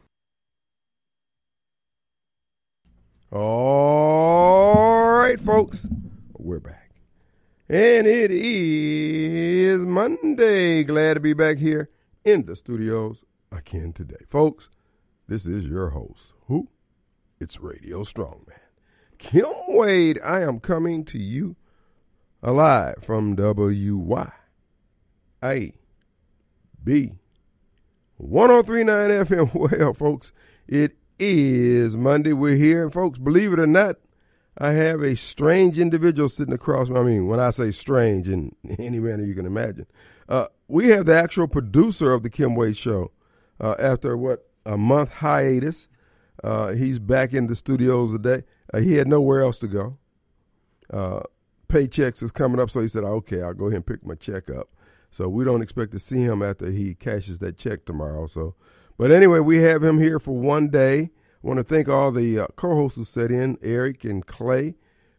[3.38, 5.90] All right, folks,
[6.38, 6.92] we're back.
[7.68, 10.86] And it is Monday.
[10.86, 11.90] Glad to be back here
[12.24, 14.24] in the studios again today.
[14.30, 14.70] Folks,
[15.28, 16.32] this is your host.
[16.48, 16.70] Who?
[17.38, 18.58] It's Radio Strongman.
[19.18, 21.58] Kim Wade, I am coming to you
[22.42, 24.32] alive from WYAB
[28.16, 29.54] 1039 FM.
[29.78, 30.32] Well, folks,
[30.70, 32.34] it is Monday.
[32.34, 32.84] We're here.
[32.84, 33.98] And folks, believe it or not,
[34.58, 36.90] I have a strange individual sitting across.
[36.90, 39.88] I mean, when I say strange, in any manner you can imagine,
[40.30, 43.12] uh, we have the actual producer of the Kim Wade Show.
[43.60, 45.88] Uh, after what a month hiatus,
[46.44, 48.44] uh, he's back in the studios today.
[48.74, 49.98] Uh, he had nowhere else to go.
[50.92, 51.22] Uh,
[51.70, 54.50] paychecks is coming up, so he said, "Okay, I'll go ahead and pick my check
[54.50, 54.70] up."
[55.10, 58.28] So we don't expect to see him after he cashes that check tomorrow.
[58.28, 58.56] So
[58.98, 61.12] but anyway, we have him here for one day.
[61.44, 64.76] I want to thank all the uh, co-hosts who set in, Eric and Clay,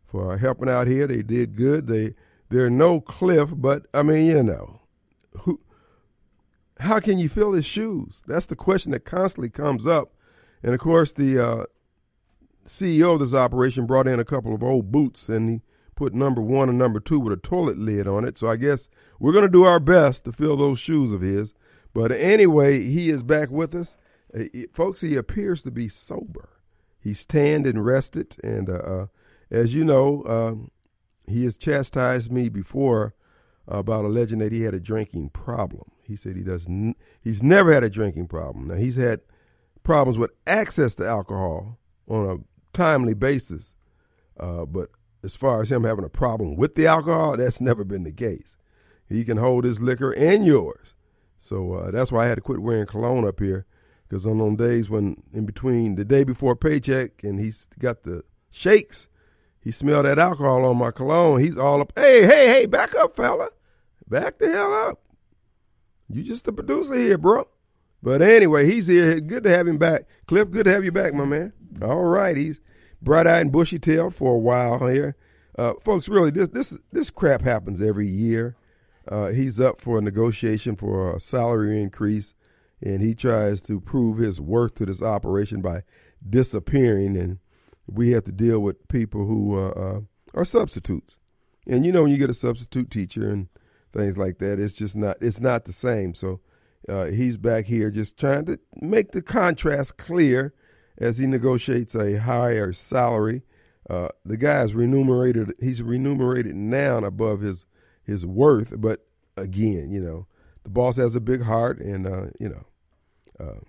[0.07, 1.07] for helping out here.
[1.07, 1.87] They did good.
[1.87, 2.15] They
[2.49, 4.81] they're no Cliff, but I mean, you know,
[5.41, 5.61] who?
[6.81, 8.23] How can you fill his shoes?
[8.27, 10.13] That's the question that constantly comes up.
[10.63, 11.65] And of course, the uh,
[12.67, 15.61] CEO of this operation brought in a couple of old boots, and he
[15.95, 18.37] put number one and number two with a toilet lid on it.
[18.37, 18.89] So I guess
[19.19, 21.55] we're going to do our best to fill those shoes of his.
[21.97, 23.97] But anyway, he is back with us.
[24.39, 26.51] Uh, folks, he appears to be sober.
[27.01, 28.37] He's tanned and rested.
[28.45, 29.07] And uh, uh
[29.51, 30.55] as you know, uh,
[31.27, 33.15] he has chastised me before
[33.67, 35.91] about alleging that he had a drinking problem.
[36.03, 36.99] He said he doesn't.
[37.23, 38.69] He's never had a drinking problem.
[38.69, 39.23] Now he's had
[39.83, 43.75] problems with access to alcohol on a timely basis,
[44.39, 44.91] uh, but
[45.25, 48.59] as far as him having a problem with the alcohol, that's never been the case.
[49.09, 50.93] He can hold his liquor and yours.
[51.39, 53.67] So uh, that's why I had to quit wearing cologne up here
[54.09, 58.23] because on those days when in between the day before paycheck and he's got the
[58.51, 59.09] shakes,
[59.61, 61.41] he smelled that alcohol on my cologne.
[61.41, 63.51] He's all up, hey, hey, hey, back up, fella.
[64.09, 65.03] Back the hell up.
[66.09, 67.49] You just the producer here, bro.
[68.03, 69.21] But anyway, he's here.
[69.21, 70.07] Good to have him back.
[70.27, 71.53] Cliff, good to have you back, my man.
[71.83, 72.37] All right.
[72.37, 72.61] He's
[73.03, 75.17] bright eyed and bushy tailed for a while here.
[75.59, 78.57] Uh, folks, really, this this this crap happens every year.
[79.09, 82.35] Uh, he's up for a negotiation for a salary increase,
[82.83, 85.83] and he tries to prove his worth to this operation by
[86.29, 87.17] disappearing.
[87.17, 87.39] And
[87.87, 90.01] we have to deal with people who uh, uh,
[90.35, 91.19] are substitutes.
[91.67, 93.49] And you know, when you get a substitute teacher and
[93.93, 96.15] things like that, it's just not it's not the same.
[96.15, 96.41] So
[96.89, 100.53] uh, he's back here just trying to make the contrast clear
[100.99, 103.43] as he negotiates a higher salary.
[103.89, 105.55] Uh, the guy's remunerated.
[105.61, 107.67] He's remunerated now above his
[108.07, 108.73] his worth.
[108.77, 109.07] But
[109.37, 110.27] again, you know,
[110.63, 112.67] the boss has a big heart, and uh, you know,
[113.39, 113.61] uh,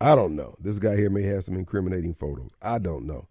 [0.00, 0.56] I don't know.
[0.58, 2.52] This guy here may have some incriminating photos.
[2.62, 3.28] I don't know.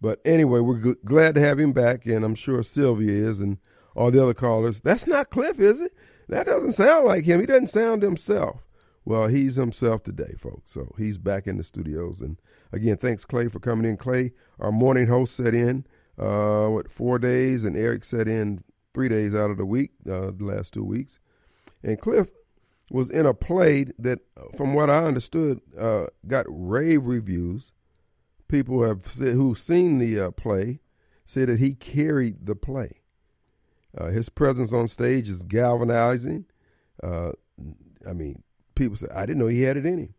[0.00, 3.58] But anyway, we're g- glad to have him back, and I'm sure Sylvia is, and
[3.94, 4.80] all the other callers.
[4.80, 5.92] That's not Cliff, is it?
[6.28, 7.40] That doesn't sound like him.
[7.40, 8.66] He doesn't sound himself.
[9.04, 10.70] Well, he's himself today, folks.
[10.70, 12.20] So he's back in the studios.
[12.20, 12.40] And
[12.72, 13.96] again, thanks, Clay, for coming in.
[13.96, 15.86] Clay, our morning host, set in
[16.18, 18.62] uh, what four days, and Eric set in
[18.94, 21.18] three days out of the week, uh, the last two weeks.
[21.82, 22.30] And Cliff
[22.90, 24.20] was in a play that,
[24.56, 27.72] from what I understood, uh, got rave reviews.
[28.48, 30.80] People have said who've seen the uh, play
[31.24, 33.00] say that he carried the play.
[33.96, 36.46] Uh, his presence on stage is galvanizing.
[37.02, 37.30] Uh,
[38.06, 38.42] I mean,
[38.74, 40.14] people say I didn't know he had it in him,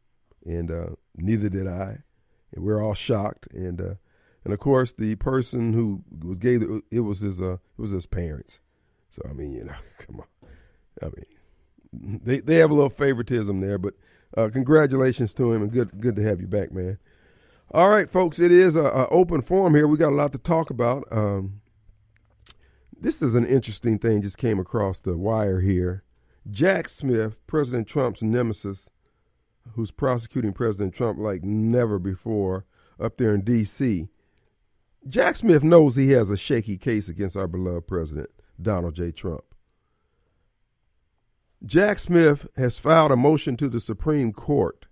[0.45, 1.99] and uh, neither did I.
[2.53, 3.47] And we're all shocked.
[3.53, 3.97] And
[4.43, 7.91] and of course the person who was gave it, it was his uh it was
[7.91, 8.60] his parents.
[9.11, 10.49] So I mean, you know, come on.
[11.01, 13.93] I mean, they they have a little favoritism there, but
[14.35, 16.97] uh, congratulations to him and good good to have you back, man.
[17.73, 19.87] All right, folks, it is an open forum here.
[19.87, 21.05] We got a lot to talk about.
[21.09, 21.61] Um,
[22.99, 26.03] this is an interesting thing just came across the wire here.
[26.49, 28.89] Jack Smith, President Trump's nemesis,
[29.73, 32.65] who's prosecuting President Trump like never before
[32.99, 34.09] up there in D.C.
[35.07, 38.29] Jack Smith knows he has a shaky case against our beloved President,
[38.61, 39.11] Donald J.
[39.11, 39.43] Trump.
[41.63, 44.87] Jack Smith has filed a motion to the Supreme Court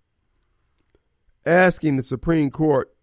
[1.46, 2.94] asking the Supreme Court,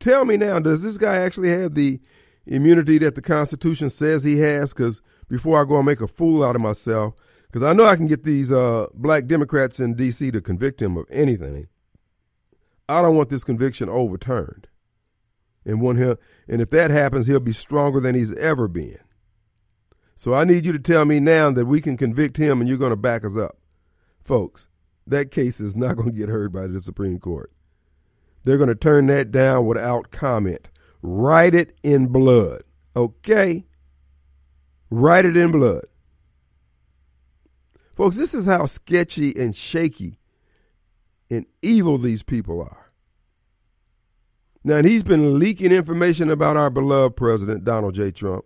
[0.00, 2.00] tell me now, does this guy actually have the
[2.46, 4.74] immunity that the Constitution says he has?
[4.74, 7.14] Because before I go and make a fool out of myself,
[7.46, 10.30] because I know I can get these uh, black Democrats in D.C.
[10.30, 11.68] to convict him of anything.
[12.88, 14.68] I don't want this conviction overturned.
[15.64, 16.14] And when he
[16.48, 18.98] and if that happens, he'll be stronger than he's ever been.
[20.22, 22.78] So I need you to tell me now that we can convict him and you're
[22.78, 23.58] going to back us up.
[24.22, 24.68] Folks,
[25.04, 27.50] that case is not going to get heard by the Supreme Court.
[28.44, 30.68] They're going to turn that down without comment.
[31.02, 32.62] Write it in blood.
[32.94, 33.64] Okay?
[34.90, 35.86] Write it in blood.
[37.96, 40.20] Folks, this is how sketchy and shaky
[41.28, 42.92] and evil these people are.
[44.62, 48.12] Now, he's been leaking information about our beloved president, Donald J.
[48.12, 48.44] Trump,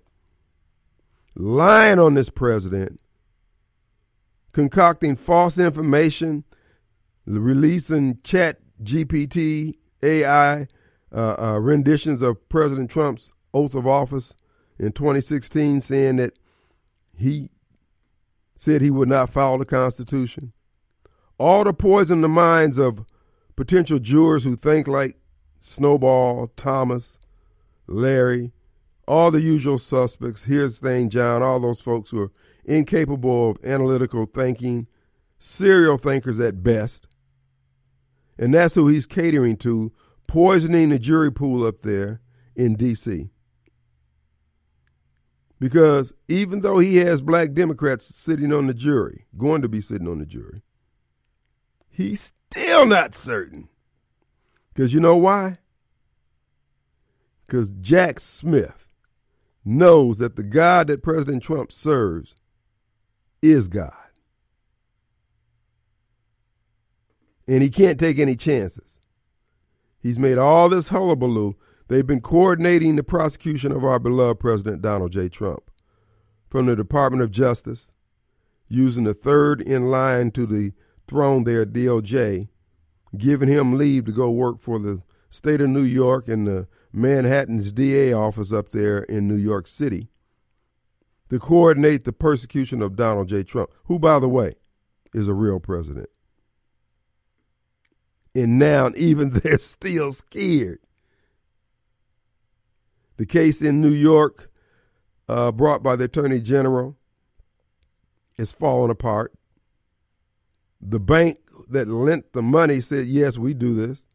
[1.36, 3.00] lying on this president,
[4.52, 6.44] concocting false information,
[7.26, 10.66] releasing chat GPT AI
[11.14, 14.34] uh, uh, renditions of President Trump's oath of office
[14.78, 16.38] in 2016, saying that
[17.16, 17.50] he
[18.56, 20.52] said he would not follow the Constitution.
[21.38, 23.04] All to poison the minds of
[23.56, 25.18] potential jurors who think like
[25.58, 27.18] Snowball, Thomas,
[27.86, 28.52] Larry,
[29.06, 30.44] all the usual suspects.
[30.44, 32.32] Here's thing, John, all those folks who are
[32.64, 34.86] incapable of analytical thinking,
[35.38, 37.06] serial thinkers at best.
[38.38, 39.92] And that's who he's catering to,
[40.26, 42.20] poisoning the jury pool up there
[42.54, 43.30] in D.C.
[45.58, 50.08] Because even though he has black Democrats sitting on the jury, going to be sitting
[50.08, 50.62] on the jury,
[51.88, 53.68] he's still not certain.
[54.74, 55.58] Because you know why?
[57.46, 58.85] Because Jack Smith
[59.66, 62.34] knows that the God that President Trump serves
[63.42, 63.92] is God.
[67.48, 68.98] and he can't take any chances.
[70.00, 71.56] He's made all this hullabaloo.
[71.88, 75.28] They've been coordinating the prosecution of our beloved President Donald J.
[75.28, 75.70] Trump
[76.48, 77.92] from the Department of Justice,
[78.68, 80.72] using the third in line to the
[81.06, 82.48] throne there DOJ,
[83.16, 86.66] giving him leave to go work for the state of New York and the
[86.96, 90.08] Manhattan's DA office up there in New York City
[91.28, 93.42] to coordinate the persecution of Donald J.
[93.42, 94.54] Trump, who, by the way,
[95.12, 96.08] is a real president.
[98.34, 100.78] And now, even they're still scared.
[103.18, 104.50] The case in New York,
[105.28, 106.96] uh, brought by the Attorney General,
[108.38, 109.34] is falling apart.
[110.80, 111.38] The bank
[111.68, 114.06] that lent the money said, Yes, we do this.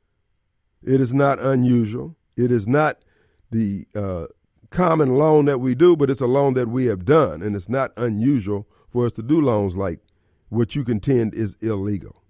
[0.83, 2.15] It is not unusual.
[2.41, 2.97] It is not
[3.51, 4.27] the uh,
[4.69, 7.41] common loan that we do, but it's a loan that we have done.
[7.41, 9.99] And it's not unusual for us to do loans like
[10.49, 12.23] what you contend is illegal.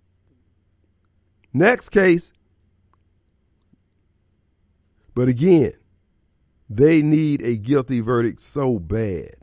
[1.54, 2.34] Next case.
[5.14, 5.74] But again,
[6.70, 9.36] they need a guilty verdict so bad.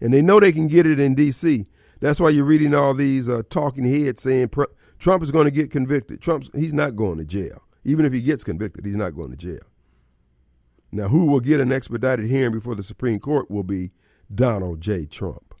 [0.00, 1.66] And they know they can get it in D.C.
[2.00, 4.50] That's why you're reading all these uh, talking heads saying
[4.98, 6.20] Trump is going to get convicted.
[6.20, 7.62] Trump's he's not going to jail.
[7.84, 9.69] Even if he gets convicted, he's not going to jail.
[10.92, 13.92] Now, who will get an expedited hearing before the Supreme Court will be
[14.32, 15.06] Donald J.
[15.06, 15.54] Trump.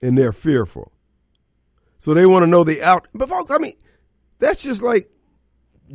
[0.00, 0.92] And they're fearful.
[1.98, 3.08] So they want to know the out.
[3.14, 3.74] But folks, I mean,
[4.38, 5.10] that's just like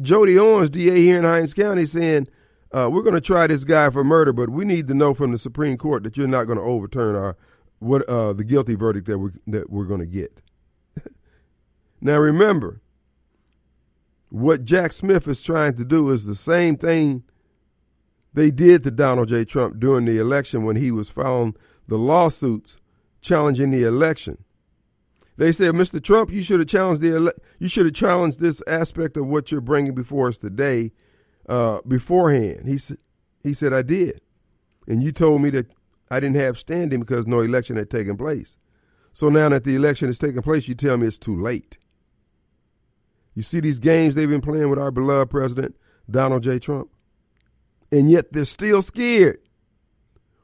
[0.01, 2.27] Jody Owens, DA here in Hinds County, saying,
[2.71, 5.31] uh, we're going to try this guy for murder, but we need to know from
[5.31, 7.38] the Supreme Court that you're not going to overturn our
[7.79, 10.41] what uh, the guilty verdict that we're, that we're going to get.
[12.01, 12.81] now remember,
[14.29, 17.24] what Jack Smith is trying to do is the same thing
[18.39, 19.43] they did to Donald J.
[19.43, 21.55] Trump during the election when he was filing
[21.88, 22.79] the lawsuits
[23.22, 24.46] challenging the election.
[25.36, 26.01] They said, Mr.
[26.01, 29.62] Trump, you should have challenged the you should have challenged this aspect of what you're
[29.62, 30.91] bringing before us today
[31.48, 32.67] uh, beforehand.
[32.67, 32.98] He said,
[33.43, 34.22] he said I did,
[34.88, 35.67] and you told me that
[36.10, 38.58] I didn't have standing because no election had taken place.
[39.12, 41.77] So now that the election has taken place, you tell me it's too late.
[43.36, 45.75] You see these games they've been playing with our beloved president
[46.10, 46.60] Donald J.
[46.60, 46.89] Trump,
[47.91, 49.41] and yet they're still scared.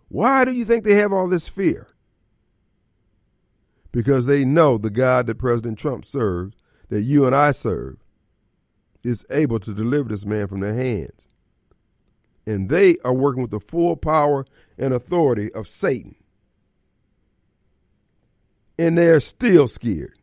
[0.07, 1.95] Why do you think they have all this fear?
[3.95, 6.53] because they know the God that President Trump serves,
[6.89, 7.95] that you and I serve,
[9.05, 11.29] is able to deliver this man from their hands.
[12.45, 14.45] And they are working with the full power
[14.77, 16.15] and authority of Satan.
[18.77, 20.19] And they're still scared.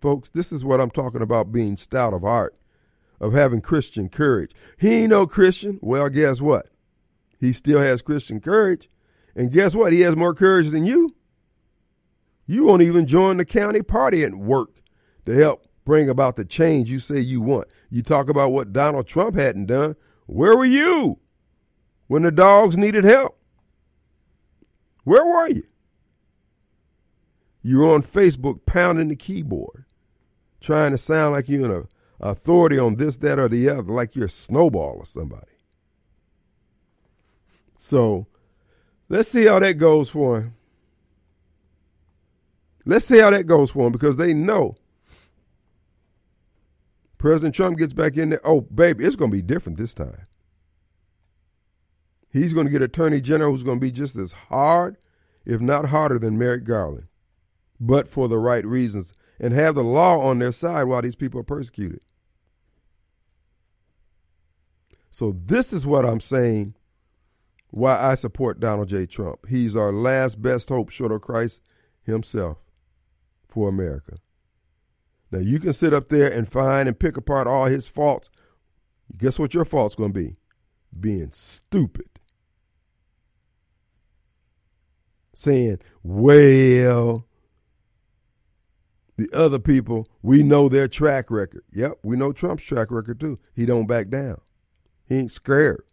[0.00, 2.56] Folks, this is what I'm talking about being stout of heart,
[3.20, 4.52] of having Christian courage.
[4.78, 5.78] He ain't no Christian.
[5.82, 6.68] Well, guess what?
[7.40, 8.88] He still has Christian courage.
[9.34, 9.92] And guess what?
[9.92, 11.14] He has more courage than you.
[12.46, 14.80] You won't even join the county party at work
[15.26, 17.68] to help bring about the change you say you want.
[17.90, 19.96] You talk about what Donald Trump hadn't done.
[20.26, 21.18] Where were you
[22.06, 23.38] when the dogs needed help?
[25.04, 25.64] Where were you?
[27.62, 29.84] You're on Facebook pounding the keyboard,
[30.60, 31.86] trying to sound like you're an
[32.20, 35.46] authority on this, that, or the other, like you're a snowball or somebody.
[37.78, 38.26] So
[39.08, 40.54] let's see how that goes for him.
[42.84, 44.76] Let's see how that goes for him because they know
[47.18, 48.40] President Trump gets back in there.
[48.44, 50.26] Oh, baby, it's going to be different this time.
[52.30, 54.96] He's going to get Attorney General who's going to be just as hard,
[55.44, 57.08] if not harder, than Merrick Garland,
[57.80, 61.40] but for the right reasons and have the law on their side while these people
[61.40, 62.00] are persecuted.
[65.10, 66.74] So, this is what I'm saying
[67.70, 69.06] why I support Donald J.
[69.06, 69.46] Trump.
[69.48, 71.60] He's our last best hope short of Christ
[72.02, 72.58] himself
[73.48, 74.16] for America.
[75.30, 78.30] Now you can sit up there and find and pick apart all his faults.
[79.16, 80.36] Guess what your fault's going to be?
[80.98, 82.08] Being stupid.
[85.34, 87.25] Saying, well,
[89.16, 91.62] the other people, we know their track record.
[91.72, 93.38] Yep, we know Trump's track record too.
[93.54, 94.40] He don't back down.
[95.06, 95.84] He ain't scared.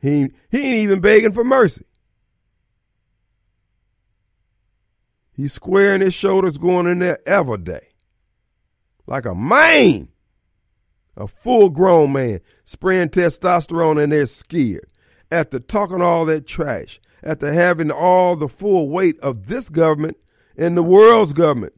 [0.00, 1.84] He, he ain't even begging for mercy.
[5.32, 7.88] He's squaring his shoulders going in there every day.
[9.06, 10.08] Like a man.
[11.18, 14.86] A full grown man spraying testosterone and they're scared.
[15.30, 20.16] After talking all that trash, after having all the full weight of this government
[20.56, 21.74] and the world's government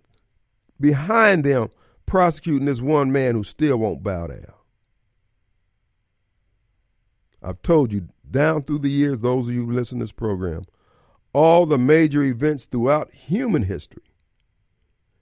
[0.81, 1.69] behind them
[2.07, 4.53] prosecuting this one man who still won't bow down.
[7.43, 10.65] I've told you down through the years, those of you who listen to this program,
[11.33, 14.03] all the major events throughout human history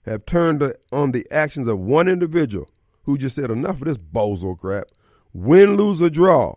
[0.05, 2.69] have turned on the actions of one individual
[3.03, 4.87] who just said, enough of this bozo crap.
[5.33, 6.55] Win, lose, or draw.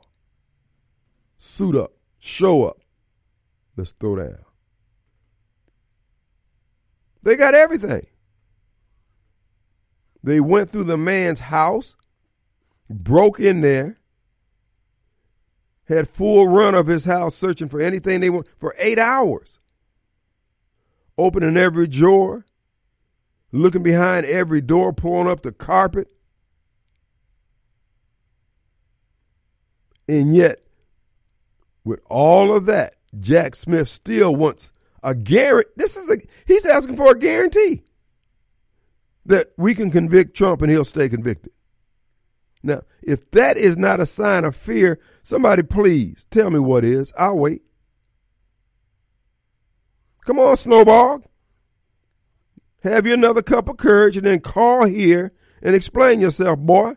[1.39, 1.93] Suit up.
[2.19, 2.81] Show up.
[3.77, 4.45] Let's throw down.
[7.23, 8.07] They got everything.
[10.23, 11.97] They went through the man's house,
[12.89, 13.99] broke in there,
[15.89, 19.59] had full run of his house searching for anything they want for eight hours,
[21.17, 22.45] opening every drawer,
[23.51, 26.09] looking behind every door, pulling up the carpet.
[30.09, 30.63] And yet,
[31.85, 34.73] with all of that, Jack Smith still wants
[35.03, 35.71] a guarantee.
[35.77, 37.83] This is a he's asking for a guarantee
[39.31, 41.53] that we can convict Trump and he'll stay convicted.
[42.63, 47.13] Now, if that is not a sign of fear, somebody please tell me what is.
[47.17, 47.63] I'll wait.
[50.27, 51.23] Come on, Snowball.
[52.83, 55.33] Have you another cup of courage and then call here
[55.63, 56.95] and explain yourself, boy.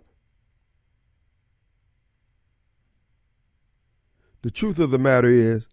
[4.42, 5.68] The truth of the matter is,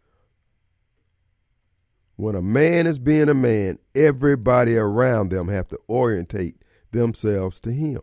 [2.20, 6.56] when a man is being a man, everybody around them have to orientate
[6.92, 8.00] themselves to him.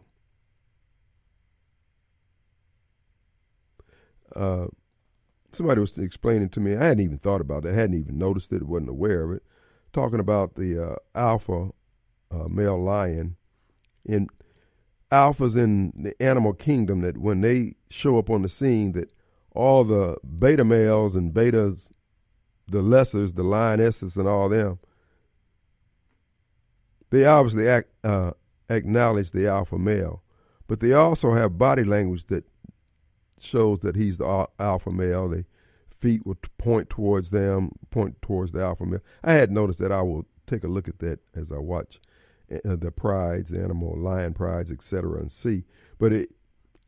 [4.35, 4.67] Uh,
[5.51, 8.63] somebody was explaining to me, I hadn't even thought about it, hadn't even noticed it,
[8.63, 9.43] wasn't aware of it,
[9.93, 11.71] talking about the uh, alpha
[12.31, 13.35] uh, male lion.
[14.05, 14.27] In
[15.11, 19.11] alphas in the animal kingdom, that when they show up on the scene, that
[19.51, 21.89] all the beta males and betas,
[22.67, 24.79] the lessers, the lionesses, and all them,
[27.09, 28.31] they obviously act, uh,
[28.69, 30.23] acknowledge the alpha male,
[30.67, 32.45] but they also have body language that
[33.39, 35.29] shows that he's the alpha male.
[35.29, 35.45] The
[35.89, 39.01] feet will point towards them, point towards the alpha male.
[39.23, 39.91] I had noticed that.
[39.91, 41.99] I will take a look at that as I watch
[42.51, 45.63] uh, the prides, the animal lion prides, etc., and see.
[45.97, 46.29] But it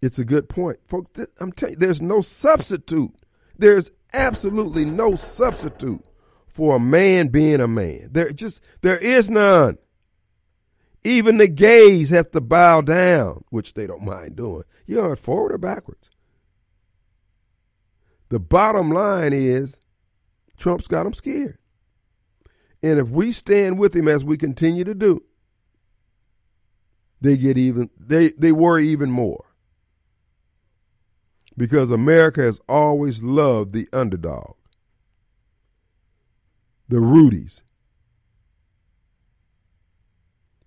[0.02, 1.12] it's a good point, folks.
[1.14, 3.14] Th- I'm telling you, there's no substitute.
[3.58, 6.04] There's absolutely no substitute
[6.48, 8.10] for a man being a man.
[8.12, 9.78] There just there is none.
[11.04, 14.63] Even the gays have to bow down, which they don't mind doing.
[14.86, 16.10] You know, forward or backwards.
[18.30, 19.78] The bottom line is
[20.58, 21.58] Trump's got them scared.
[22.84, 25.24] And if we stand with him as we continue to do,
[27.22, 29.46] they get even they they worry even more.
[31.60, 34.56] Because America has always loved the underdog.
[36.88, 37.63] The Rudies.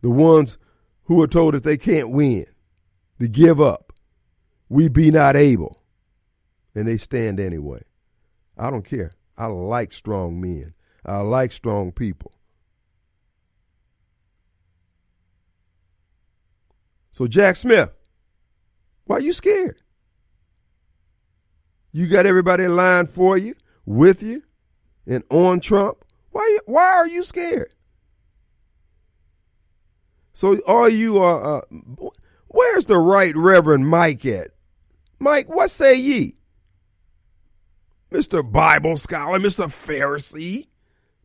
[0.02, 0.58] The ones
[1.04, 2.44] who are told that they can't win,
[3.20, 3.94] to give up.
[4.68, 5.82] We be not able.
[6.74, 7.84] And they stand anyway.
[8.58, 9.12] I don't care.
[9.38, 10.74] I like strong men.
[11.06, 12.34] I like strong people.
[17.12, 17.90] So, Jack Smith,
[19.04, 19.81] why are you scared?
[21.92, 24.42] You got everybody in line for you, with you,
[25.06, 25.98] and on Trump.
[26.30, 27.74] Why, why are you scared?
[30.32, 31.60] So, are you, uh, uh,
[32.48, 34.52] where's the right Reverend Mike at?
[35.18, 36.36] Mike, what say ye?
[38.10, 38.50] Mr.
[38.50, 39.66] Bible scholar, Mr.
[39.66, 40.68] Pharisee,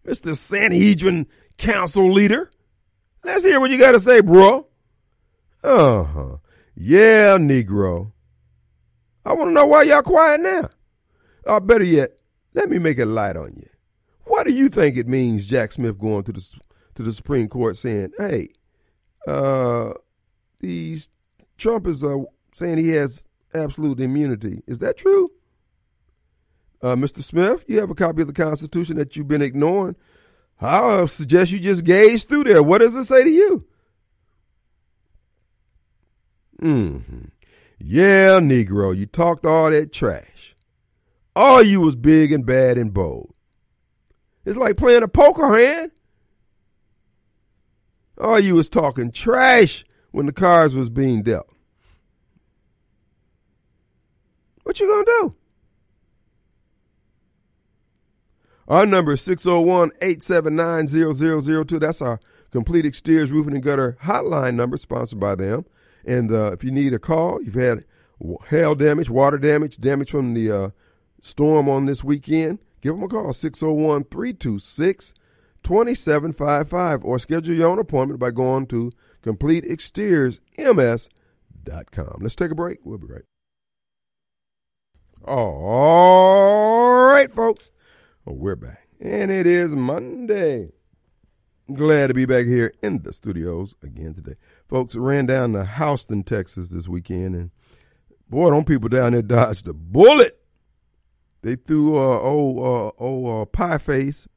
[0.05, 0.35] Mr.
[0.35, 2.51] Sanhedrin council leader.
[3.23, 4.67] Let's hear what you got to say, bro.
[5.63, 6.37] Uh huh.
[6.75, 8.11] Yeah, Negro.
[9.27, 10.69] I want to know why y'all quiet now.
[11.43, 12.11] Or better yet,
[12.53, 13.67] let me make it light on you.
[14.23, 16.59] What do you think it means, Jack Smith going to the
[16.95, 18.49] to the Supreme Court saying, "Hey,
[19.27, 19.93] uh,
[20.61, 21.09] these
[21.57, 22.19] Trump is uh,
[22.53, 24.63] saying he has absolute immunity.
[24.65, 25.29] Is that true?"
[26.81, 27.21] Uh, Mr.
[27.21, 29.97] Smith, you have a copy of the Constitution that you've been ignoring.
[30.61, 32.63] I suggest you just gaze through there.
[32.63, 33.67] What does it say to you?
[36.61, 37.25] Mm-hmm.
[37.79, 40.55] Yeah, Negro, you talked all that trash.
[41.35, 43.33] All you was big and bad and bold.
[44.45, 45.91] It's like playing a poker hand.
[48.19, 51.47] All you was talking trash when the cards was being dealt.
[54.63, 55.35] What you gonna do?
[58.67, 61.79] Our number is 601-879-0002.
[61.79, 62.19] That's our
[62.51, 65.65] complete exteriors roofing and gutter hotline number sponsored by them.
[66.07, 67.83] And uh, if you need a call, you've had
[68.47, 70.69] hail damage, water damage, damage from the uh,
[71.21, 75.13] storm on this weekend, give them a call 601 326
[75.63, 78.89] 2755 or schedule your own appointment by going to
[79.23, 82.17] CompleteExteriorsMS.com.
[82.21, 82.79] Let's take a break.
[82.85, 83.23] We'll be right.
[85.25, 87.69] All right, folks.
[88.23, 88.87] Well, we're back.
[89.01, 90.69] And it is Monday.
[91.73, 94.35] Glad to be back here in the studios again today.
[94.69, 97.51] Folks, ran down to Houston, Texas this weekend, and
[98.29, 100.39] boy, them people down there dodged a bullet.
[101.41, 104.29] They threw uh, old, uh, old uh, pie face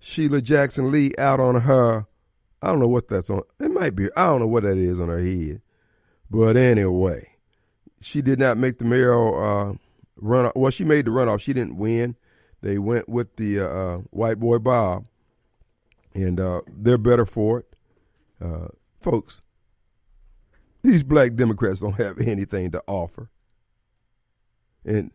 [0.00, 2.06] Sheila Jackson Lee out on her.
[2.60, 3.42] I don't know what that's on.
[3.60, 4.08] It might be.
[4.16, 5.62] I don't know what that is on her head.
[6.28, 7.36] But anyway,
[8.00, 9.74] she did not make the mayoral uh,
[10.16, 10.50] run.
[10.56, 11.40] Well, she made the runoff.
[11.42, 12.16] She didn't win.
[12.60, 15.06] They went with the uh, uh white boy Bob
[16.14, 17.76] and uh, they're better for it.
[18.40, 18.68] Uh,
[19.00, 19.42] folks,
[20.82, 23.30] these black Democrats don't have anything to offer.
[24.84, 25.12] And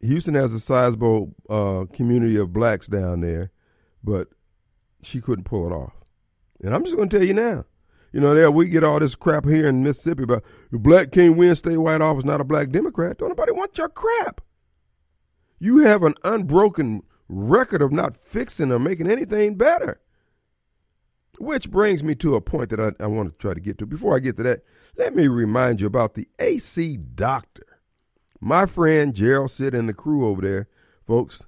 [0.00, 3.50] Houston has a sizable uh, community of blacks down there,
[4.02, 4.28] but
[5.02, 5.92] she couldn't pull it off.
[6.62, 7.64] And I'm just going to tell you now.
[8.12, 11.54] You know, there we get all this crap here in Mississippi about black can't win,
[11.82, 13.18] white office, not a black Democrat.
[13.18, 14.40] Don't nobody want your crap.
[15.58, 20.00] You have an unbroken record of not fixing or making anything better.
[21.38, 23.86] Which brings me to a point that I, I want to try to get to.
[23.86, 24.64] Before I get to that,
[24.96, 27.66] let me remind you about the AC Doctor.
[28.40, 30.68] My friend Gerald Sid and the crew over there,
[31.06, 31.46] folks,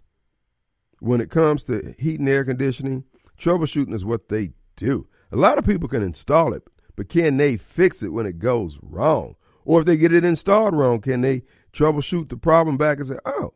[1.00, 3.04] when it comes to heat and air conditioning,
[3.38, 5.06] troubleshooting is what they do.
[5.32, 6.62] A lot of people can install it,
[6.96, 9.36] but can they fix it when it goes wrong?
[9.64, 13.18] Or if they get it installed wrong, can they troubleshoot the problem back and say,
[13.24, 13.54] oh,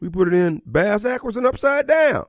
[0.00, 2.26] we put it in bass backwards and upside down?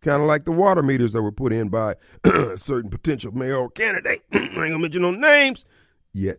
[0.00, 3.68] Kind of like the water meters that were put in by a certain potential mayoral
[3.70, 4.22] candidate.
[4.32, 5.64] I ain't gonna mention no names
[6.12, 6.38] yet.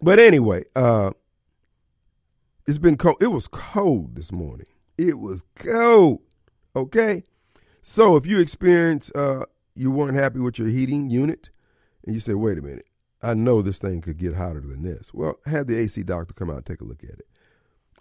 [0.00, 1.12] But anyway, uh,
[2.66, 3.16] it's been cold.
[3.20, 4.66] It was cold this morning.
[4.96, 6.20] It was cold.
[6.74, 7.24] Okay.
[7.82, 11.50] So if you experience uh, you weren't happy with your heating unit,
[12.04, 12.86] and you say, wait a minute,
[13.22, 15.12] I know this thing could get hotter than this.
[15.12, 17.26] Well, have the AC doctor come out and take a look at it.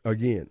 [0.06, 0.50] Again,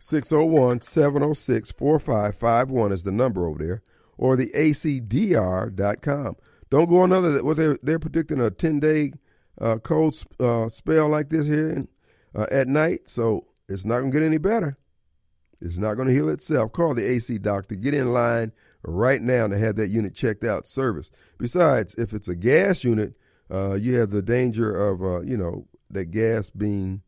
[0.00, 3.82] 601 706 4551 is the number over there,
[4.16, 6.36] or the acdr.com.
[6.70, 9.12] Don't go another, what they're, they're predicting a 10 day
[9.60, 11.88] uh, cold uh, spell like this here in,
[12.34, 14.78] uh, at night, so it's not going to get any better.
[15.60, 16.72] It's not going to heal itself.
[16.72, 17.74] Call the AC doctor.
[17.74, 21.10] Get in line right now to have that unit checked out service.
[21.36, 23.14] Besides, if it's a gas unit,
[23.50, 27.02] uh, you have the danger of, uh, you know, that gas being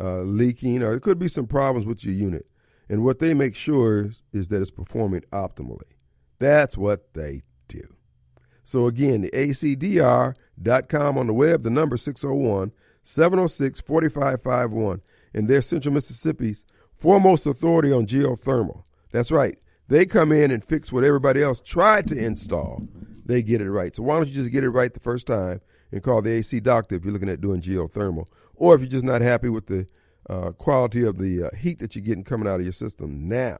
[0.00, 2.46] uh, leaking, or it could be some problems with your unit.
[2.88, 5.92] And what they make sure is, is that it's performing optimally.
[6.38, 7.96] That's what they do.
[8.64, 15.00] So again, the acdr.com on the web, the number 601 706 4551.
[15.34, 16.64] And they're Central Mississippi's
[16.96, 18.84] foremost authority on geothermal.
[19.12, 19.58] That's right.
[19.88, 22.82] They come in and fix what everybody else tried to install.
[23.24, 23.94] They get it right.
[23.94, 25.60] So why don't you just get it right the first time
[25.92, 28.26] and call the AC doctor if you're looking at doing geothermal,
[28.56, 29.86] or if you're just not happy with the
[30.28, 33.58] uh, quality of the uh, heat that you're getting coming out of your system now.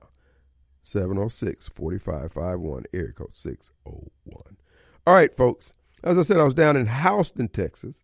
[0.83, 4.57] 706 4551, area code 601.
[5.07, 5.75] All right, folks.
[6.05, 8.03] As I said, I was down in Houston, Texas,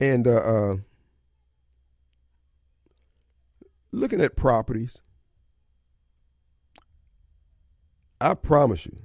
[0.00, 0.76] and uh, uh,
[3.90, 5.02] looking at properties.
[8.20, 8.96] I promise you,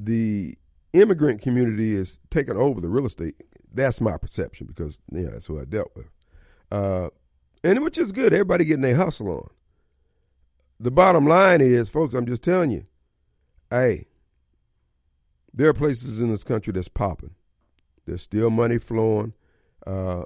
[0.00, 0.58] the
[0.92, 3.36] immigrant community is taking over the real estate.
[3.76, 6.10] That's my perception because you know, that's who I dealt with.
[6.70, 7.10] Uh,
[7.62, 8.32] and which is good.
[8.32, 9.50] Everybody getting their hustle on.
[10.80, 12.86] The bottom line is, folks, I'm just telling you,
[13.70, 14.06] hey,
[15.52, 17.34] there are places in this country that's popping.
[18.06, 19.32] There's still money flowing,
[19.86, 20.24] uh,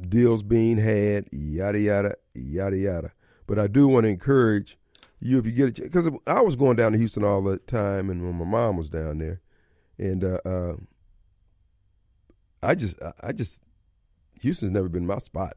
[0.00, 3.12] deals being had, yada, yada, yada, yada.
[3.46, 4.78] But I do want to encourage
[5.20, 8.10] you if you get it, because I was going down to Houston all the time,
[8.10, 9.40] and when my mom was down there,
[9.96, 10.74] and uh, uh,
[12.64, 13.62] I just, I just,
[14.40, 15.54] Houston's never been my spot.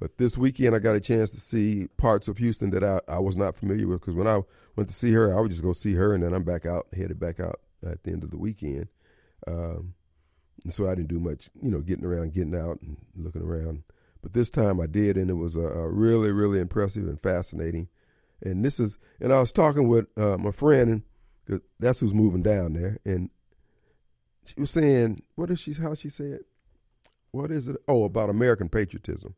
[0.00, 3.20] But this weekend, I got a chance to see parts of Houston that I, I
[3.20, 4.00] was not familiar with.
[4.00, 4.40] Because when I
[4.76, 6.88] went to see her, I would just go see her, and then I'm back out,
[6.96, 8.88] headed back out at the end of the weekend.
[9.46, 9.94] Um,
[10.64, 13.84] and so I didn't do much, you know, getting around, getting out, and looking around.
[14.20, 17.88] But this time I did, and it was a, a really, really impressive and fascinating.
[18.42, 21.02] And this is, and I was talking with uh, my friend,
[21.46, 23.30] and that's who's moving down there, and
[24.44, 25.72] she was saying, what is she?
[25.74, 26.40] How she said?
[27.30, 27.76] What is it?
[27.88, 29.34] Oh, about American patriotism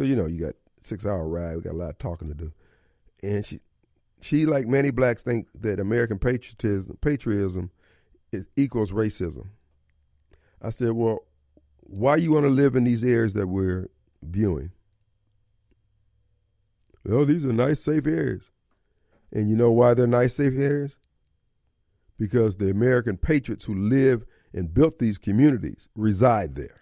[0.00, 1.56] because you know you got six hour ride.
[1.56, 2.52] We got a lot of talking to do,
[3.22, 3.60] and she
[4.22, 7.70] she like many blacks think that American patriotism patriotism
[8.32, 9.48] is, equals racism.
[10.62, 11.20] I said, well,
[11.80, 13.90] why you want to live in these areas that we're
[14.22, 14.72] viewing?
[17.04, 18.50] Well, these are nice, safe areas.
[19.32, 20.96] And you know why they're nice, safe areas?
[22.18, 26.80] Because the American patriots who live and built these communities reside there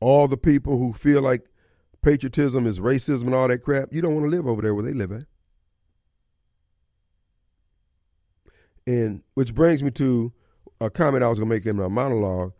[0.00, 1.48] all the people who feel like
[2.02, 4.84] patriotism is racism and all that crap, you don't want to live over there where
[4.84, 5.24] they live at.
[8.86, 10.32] And which brings me to
[10.80, 12.52] a comment I was gonna make in my monologue.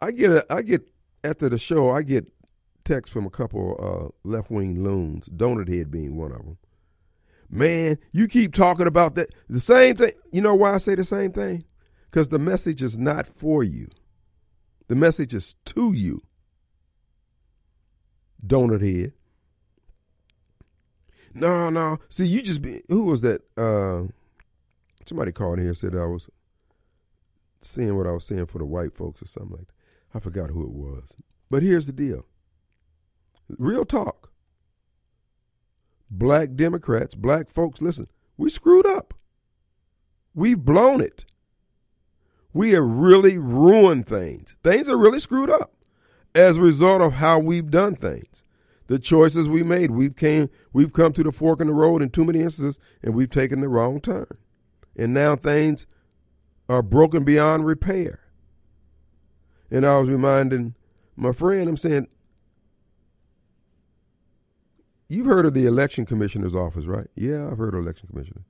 [0.00, 0.82] I get a I get
[1.22, 2.32] after the show, I get
[2.84, 6.58] texts from a couple uh, left wing loons, Donut Head being one of them.
[7.50, 10.12] Man, you keep talking about that the same thing.
[10.32, 11.64] You know why I say the same thing?
[12.14, 13.88] Because the message is not for you.
[14.86, 16.22] The message is to you
[18.46, 19.14] donut head.
[21.34, 21.98] No, no.
[22.08, 23.40] See, you just be who was that?
[23.56, 24.12] Uh,
[25.04, 26.30] somebody called here and said I was
[27.62, 29.74] seeing what I was saying for the white folks or something like that.
[30.14, 31.14] I forgot who it was.
[31.50, 32.26] But here's the deal.
[33.48, 34.30] Real talk.
[36.08, 39.14] Black Democrats, black folks, listen, we screwed up.
[40.32, 41.24] We've blown it.
[42.54, 44.56] We have really ruined things.
[44.62, 45.74] Things are really screwed up
[46.34, 48.42] as a result of how we've done things.
[48.86, 52.10] The choices we made, we've came, we've come to the fork in the road in
[52.10, 54.38] too many instances, and we've taken the wrong turn.
[54.96, 55.86] And now things
[56.68, 58.20] are broken beyond repair.
[59.70, 60.74] And I was reminding
[61.16, 62.06] my friend, I'm saying,
[65.08, 67.08] you've heard of the election commissioner's office, right?
[67.16, 68.42] Yeah, I've heard of election commissioner.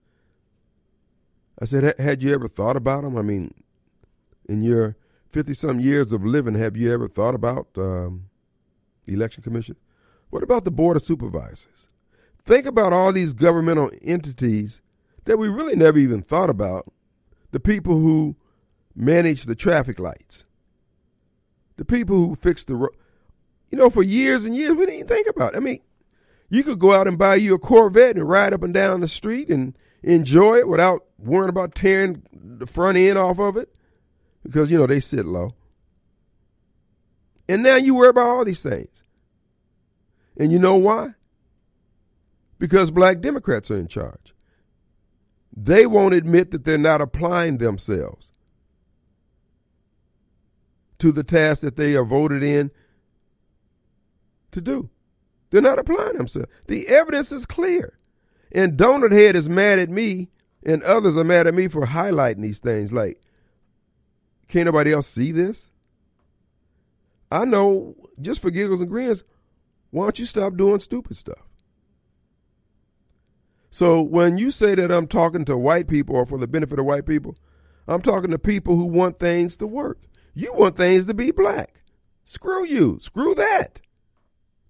[1.58, 3.16] I said, had you ever thought about them?
[3.16, 3.54] I mean,
[4.48, 4.96] in your
[5.30, 8.26] 50 some years of living, have you ever thought about um,
[9.06, 9.76] election commission?
[10.30, 11.88] What about the board of supervisors?
[12.44, 14.80] Think about all these governmental entities
[15.24, 16.92] that we really never even thought about.
[17.50, 18.36] The people who
[18.94, 20.44] manage the traffic lights,
[21.76, 22.94] the people who fix the road.
[23.70, 25.56] You know, for years and years, we didn't even think about it.
[25.56, 25.80] I mean,
[26.48, 29.08] you could go out and buy you a Corvette and ride up and down the
[29.08, 33.74] street and enjoy it without worrying about tearing the front end off of it
[34.44, 35.54] because, you know, they sit low.
[37.48, 39.02] And now you worry about all these things.
[40.36, 41.14] And you know why?
[42.58, 44.34] Because black Democrats are in charge.
[45.56, 48.30] They won't admit that they're not applying themselves
[50.98, 52.70] to the task that they are voted in
[54.52, 54.90] to do.
[55.50, 56.48] They're not applying themselves.
[56.66, 57.98] The evidence is clear.
[58.50, 60.30] And Donut Head is mad at me,
[60.64, 62.92] and others are mad at me for highlighting these things.
[62.92, 63.20] Like,
[64.54, 65.68] can't nobody else see this?
[67.28, 69.24] I know, just for giggles and grins,
[69.90, 71.42] why don't you stop doing stupid stuff?
[73.70, 76.84] So when you say that I'm talking to white people or for the benefit of
[76.84, 77.36] white people,
[77.88, 79.98] I'm talking to people who want things to work.
[80.34, 81.82] You want things to be black.
[82.24, 83.00] Screw you.
[83.00, 83.80] Screw that.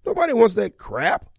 [0.03, 1.29] Nobody wants that crap.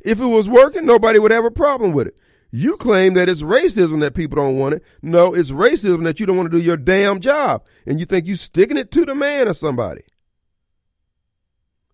[0.00, 2.18] If it was working, nobody would have a problem with it.
[2.50, 4.82] You claim that it's racism that people don't want it.
[5.02, 7.64] No, it's racism that you don't want to do your damn job.
[7.86, 10.02] And you think you sticking it to the man or somebody.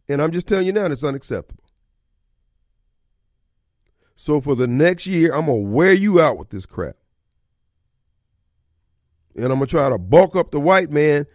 [0.09, 1.65] And I'm just telling you now, it's unacceptable.
[4.15, 6.95] So for the next year, I'm going to wear you out with this crap.
[9.35, 11.27] And I'm going to try to bulk up the white man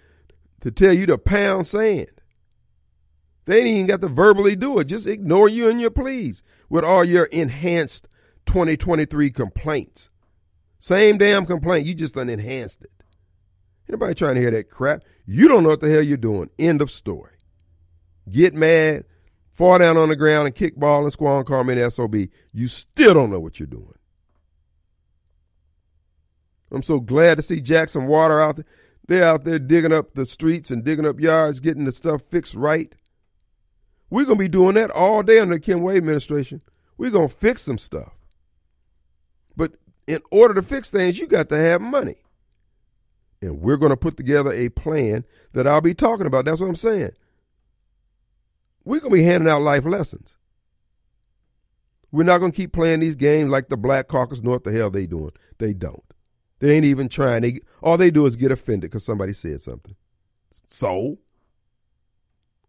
[0.61, 2.07] to tell you to pound sand.
[3.45, 4.85] They ain't even got to verbally do it.
[4.85, 8.07] Just ignore you and your pleas with all your enhanced
[8.49, 10.09] 2023 complaints.
[10.79, 11.85] Same damn complaint.
[11.85, 12.89] You just done enhanced it.
[13.87, 15.03] Anybody trying to hear that crap?
[15.27, 16.49] You don't know what the hell you're doing.
[16.57, 17.33] End of story.
[18.27, 19.05] Get mad,
[19.53, 22.15] fall down on the ground and kick bawl and squall and call me an SOB.
[22.51, 23.93] You still don't know what you're doing.
[26.71, 28.65] I'm so glad to see Jackson Water out there.
[29.07, 32.55] They're out there digging up the streets and digging up yards, getting the stuff fixed
[32.55, 32.95] right.
[34.09, 36.63] We're going to be doing that all day under the Kim Wade administration.
[36.97, 38.18] We're going to fix some stuff.
[39.59, 39.73] But
[40.07, 42.15] in order to fix things, you got to have money.
[43.41, 46.45] And we're going to put together a plan that I'll be talking about.
[46.45, 47.11] That's what I'm saying.
[48.85, 50.37] We're going to be handing out life lessons.
[52.09, 54.71] We're not going to keep playing these games like the Black Caucus know what the
[54.71, 55.33] hell they doing.
[55.57, 56.05] They don't.
[56.59, 57.41] They ain't even trying.
[57.41, 59.97] They all they do is get offended because somebody said something.
[60.69, 61.17] So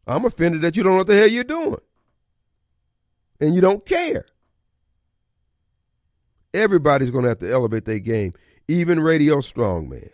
[0.08, 1.80] I'm offended that you don't know what the hell you're doing.
[3.38, 4.26] And you don't care.
[6.52, 8.34] Everybody's going to have to elevate their game,
[8.68, 10.10] even Radio Strongman.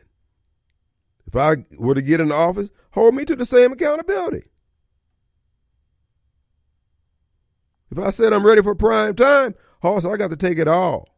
[1.26, 4.44] If I were to get in the office, hold me to the same accountability.
[7.90, 11.08] If I said I'm ready for prime time, Hoss, I got to take it all.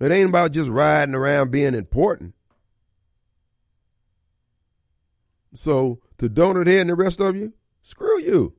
[0.00, 2.34] It ain't about just riding around being important.
[5.54, 7.52] So to Donut Head and the rest of you,
[7.82, 8.54] screw you.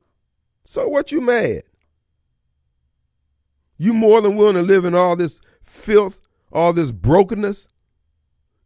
[0.64, 1.62] So what you mad?
[3.80, 6.20] You more than willing to live in all this filth,
[6.52, 7.66] all this brokenness,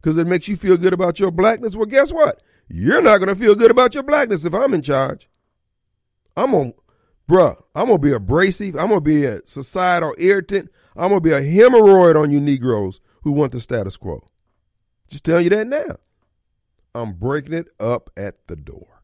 [0.01, 1.73] because it makes you feel good about your blackness?
[1.73, 2.41] Well, guess what?
[2.67, 5.29] You're not going to feel good about your blackness if I'm in charge.
[6.35, 6.79] I'm going to,
[7.29, 8.75] bruh, I'm going to be abrasive.
[8.75, 10.69] I'm going to be a societal irritant.
[10.97, 14.21] I'm going to be a hemorrhoid on you Negroes who want the status quo.
[15.07, 15.95] Just tell you that now.
[16.93, 19.01] I'm breaking it up at the door.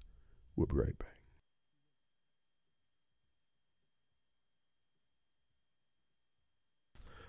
[0.57, 1.10] We'll be right back.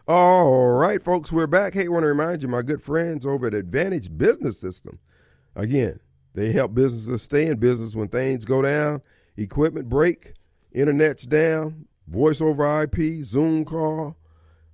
[0.09, 1.75] All right, folks, we're back.
[1.75, 4.99] Hey, I want to remind you, my good friends over at Advantage Business System.
[5.55, 6.01] Again,
[6.35, 9.01] they help businesses stay in business when things go down,
[9.37, 10.35] equipment break,
[10.73, 14.17] internet's down, voice over IP, Zoom call,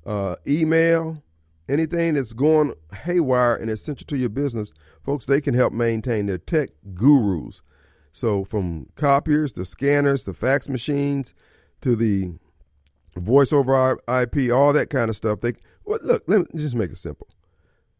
[0.06, 1.22] uh, email,
[1.68, 2.72] anything that's going
[3.04, 4.72] haywire and essential to your business,
[5.04, 7.60] folks, they can help maintain their tech gurus.
[8.12, 11.34] So from copiers, the scanners, the fax machines,
[11.82, 12.32] to the
[13.18, 15.40] voice over IP, all that kind of stuff.
[15.40, 15.54] They
[15.84, 16.24] well, look.
[16.26, 17.28] Let me just make it simple.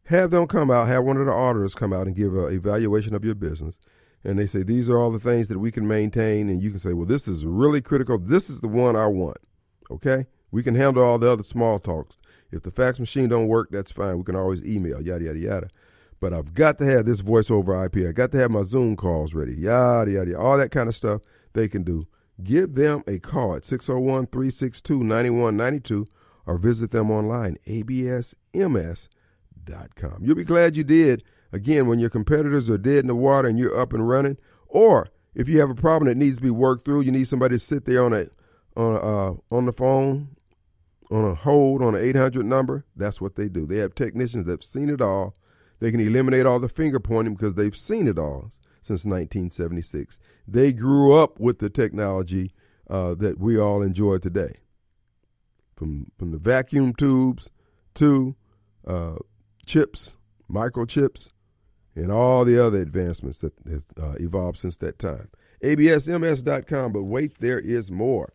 [0.04, 0.88] Have them come out.
[0.88, 3.78] Have one of the auditors come out and give an evaluation of your business,
[4.24, 6.78] and they say these are all the things that we can maintain, and you can
[6.78, 8.18] say, well, this is really critical.
[8.18, 9.38] This is the one I want.
[9.90, 12.16] Okay, we can handle all the other small talks.
[12.50, 14.18] If the fax machine don't work, that's fine.
[14.18, 15.68] We can always email, yada yada yada.
[16.20, 17.98] But I've got to have this voice over IP.
[18.06, 20.40] I got to have my Zoom calls ready, yada yada, yada.
[20.40, 22.06] all that kind of stuff they can do.
[22.42, 26.06] Give them a call at 601 362 9192
[26.46, 29.08] or visit them online, absms.com.
[30.22, 31.22] You'll be glad you did.
[31.52, 35.08] Again, when your competitors are dead in the water and you're up and running, or
[35.34, 37.58] if you have a problem that needs to be worked through, you need somebody to
[37.58, 38.26] sit there on a
[38.76, 40.36] on a, uh, on the phone
[41.10, 43.66] on a hold on an 800 number, that's what they do.
[43.66, 45.34] They have technicians that have seen it all.
[45.80, 48.50] They can eliminate all the finger pointing because they've seen it all
[48.88, 50.18] since 1976.
[50.46, 52.52] They grew up with the technology
[52.88, 54.54] uh, that we all enjoy today.
[55.76, 57.50] From, from the vacuum tubes
[57.94, 58.34] to
[58.86, 59.16] uh,
[59.64, 60.16] chips,
[60.50, 61.28] microchips,
[61.94, 65.28] and all the other advancements that have uh, evolved since that time.
[65.62, 68.32] ABSMS.com, but wait, there is more.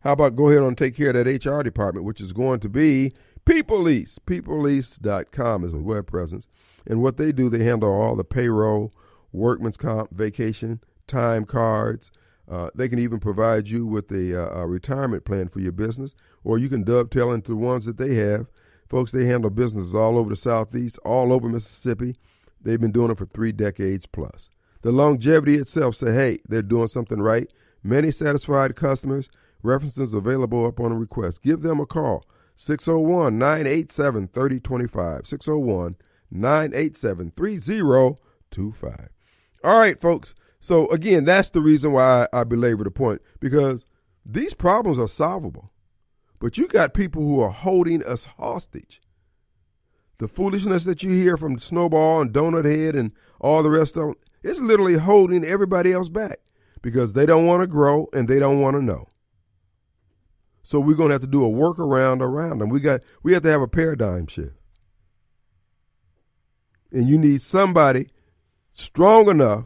[0.00, 2.68] How about go ahead and take care of that HR department, which is going to
[2.68, 3.12] be
[3.44, 4.18] PeopleLease.
[4.26, 6.46] PeopleLease.com is a web presence.
[6.86, 8.92] And what they do, they handle all the payroll,
[9.32, 12.10] workman's comp, vacation, time cards.
[12.48, 16.14] Uh, they can even provide you with a, uh, a, retirement plan for your business,
[16.44, 18.46] or you can dovetail into the ones that they have.
[18.88, 22.14] Folks, they handle businesses all over the Southeast, all over Mississippi.
[22.60, 24.48] They've been doing it for three decades plus.
[24.82, 27.52] The longevity itself say, hey, they're doing something right.
[27.82, 29.28] Many satisfied customers
[29.66, 31.42] References available upon request.
[31.42, 32.24] Give them a call.
[32.54, 35.26] 601 987 3025.
[35.26, 35.96] 601
[36.30, 39.08] 987 3025.
[39.64, 40.34] All right, folks.
[40.60, 43.84] So, again, that's the reason why I belabor the point because
[44.24, 45.70] these problems are solvable.
[46.38, 49.00] But you got people who are holding us hostage.
[50.18, 54.06] The foolishness that you hear from Snowball and Donut Head and all the rest of
[54.06, 56.38] them, it's literally holding everybody else back
[56.82, 59.06] because they don't want to grow and they don't want to know.
[60.62, 62.70] So we're going to have to do a workaround around them.
[62.70, 64.56] We got we have to have a paradigm shift.
[66.90, 68.08] And you need somebody
[68.76, 69.64] strong enough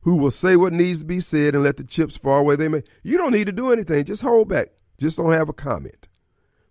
[0.00, 2.68] who will say what needs to be said and let the chips fall where they
[2.68, 2.82] may.
[3.02, 4.04] You don't need to do anything.
[4.04, 4.68] Just hold back.
[4.98, 6.08] Just don't have a comment.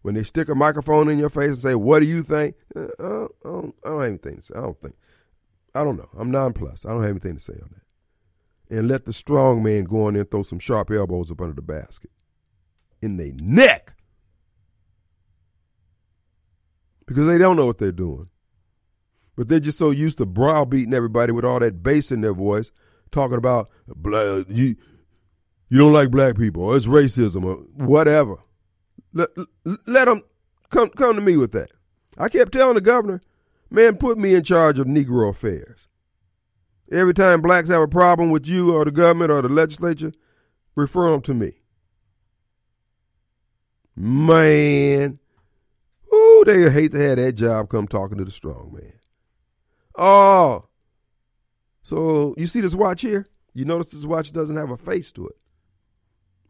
[0.01, 2.87] When they stick a microphone in your face and say, "What do you think?" Uh,
[2.99, 4.55] I, don't, I, don't, have anything to say.
[4.55, 4.95] I don't think.
[5.73, 6.09] I don't know.
[6.17, 6.85] I'm nonplussed.
[6.85, 8.77] I don't have anything to say on that.
[8.77, 11.53] And let the strong man go in there and throw some sharp elbows up under
[11.53, 12.11] the basket
[13.01, 13.93] in their neck
[17.05, 18.29] because they don't know what they're doing.
[19.37, 22.71] But they're just so used to browbeating everybody with all that bass in their voice,
[23.11, 23.69] talking about
[24.49, 24.75] you.
[25.69, 28.37] You don't like black people, or it's racism, or whatever.
[29.13, 29.29] Let,
[29.85, 30.23] let them
[30.69, 31.71] come come to me with that.
[32.17, 33.21] I kept telling the governor,
[33.69, 35.87] man, put me in charge of Negro affairs.
[36.91, 40.13] Every time blacks have a problem with you or the government or the legislature,
[40.75, 41.59] refer them to me.
[43.95, 45.19] Man,
[46.13, 48.96] ooh, they hate to have that job come talking to the strong man.
[49.97, 50.65] Oh,
[51.81, 53.27] so you see this watch here?
[53.53, 55.35] You notice this watch doesn't have a face to it,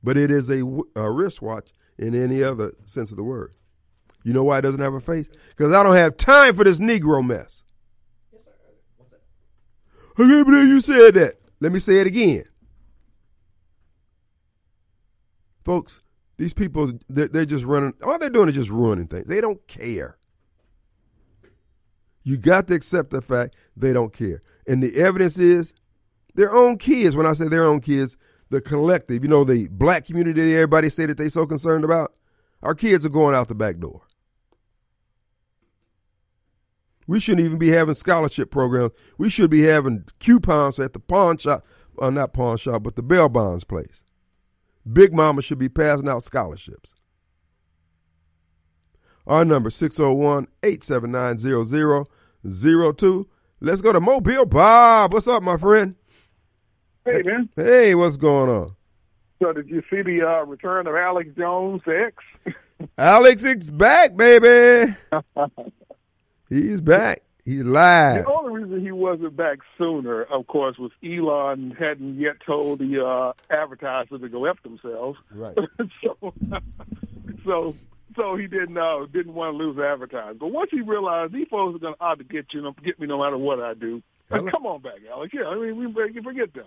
[0.04, 0.62] but it is a,
[0.96, 3.56] a wristwatch in any other sense of the word.
[4.24, 5.30] You know why it doesn't have a face?
[5.56, 7.64] Because I don't have time for this Negro mess.
[8.34, 8.42] Yes,
[9.10, 9.18] sir.
[10.18, 11.36] I can't believe you said that.
[11.62, 12.44] Let me say it again.
[15.64, 16.02] Folks,
[16.38, 19.28] these people, they're, they're just running, all they're doing is just ruining things.
[19.28, 20.18] They don't care.
[22.28, 24.42] You got to accept the fact they don't care.
[24.68, 25.74] And the evidence is
[26.36, 27.16] their own kids.
[27.16, 28.18] When I say their own kids,
[28.50, 32.14] the collective, you know, the black community that everybody say that they're so concerned about,
[32.62, 34.02] our kids are going out the back door.
[37.08, 38.92] We shouldn't even be having scholarship programs.
[39.18, 41.66] We should be having coupons at the pawn shop,
[41.98, 44.04] uh, not pawn shop, but the bail bonds place.
[44.92, 46.92] Big Mama should be passing out scholarships.
[49.26, 49.70] Our number
[52.48, 53.26] 601-879-0002.
[53.60, 55.14] Let's go to Mobile Bob.
[55.14, 55.96] What's up, my friend?
[57.06, 57.50] Hey, man.
[57.56, 58.76] Hey, what's going on?
[59.42, 62.58] So did you see the uh, return of Alex Jones X?
[62.98, 64.96] Alex is back, baby.
[66.50, 67.24] He's back.
[67.48, 68.26] He's live.
[68.26, 73.06] The only reason he wasn't back sooner, of course, was Elon hadn't yet told the
[73.06, 75.18] uh, advertisers to go F themselves.
[75.32, 75.58] Right.
[76.04, 76.34] so,
[77.46, 77.76] so,
[78.16, 80.38] so he didn't uh, didn't want to lose advertising.
[80.38, 83.08] But once he realized these folks are going to out to get you, get me
[83.08, 85.34] no matter what I do, like, come on back, Alex.
[85.34, 86.66] Yeah, I mean, we forget them.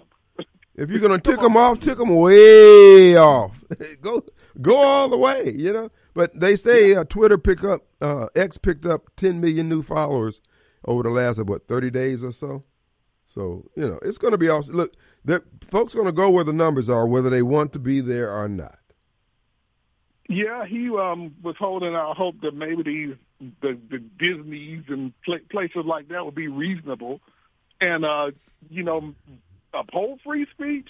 [0.74, 3.53] If you're gonna tick them off, tick them way off.
[4.00, 4.22] go
[4.61, 5.90] go all the way, you know.
[6.14, 10.40] But they say uh, Twitter pick up uh, X picked up 10 million new followers
[10.85, 12.64] over the last what 30 days or so.
[13.26, 14.76] So you know it's going to be awesome.
[14.76, 14.94] Look,
[15.70, 18.33] folks are going to go where the numbers are, whether they want to be there
[18.33, 18.79] or not.
[20.31, 23.16] Yeah, he um, was holding out hope that maybe these
[23.61, 27.21] the, the Disney's and pl- places like that would be reasonable,
[27.81, 28.31] and uh,
[28.71, 29.12] you know
[29.75, 30.87] uphold free speech.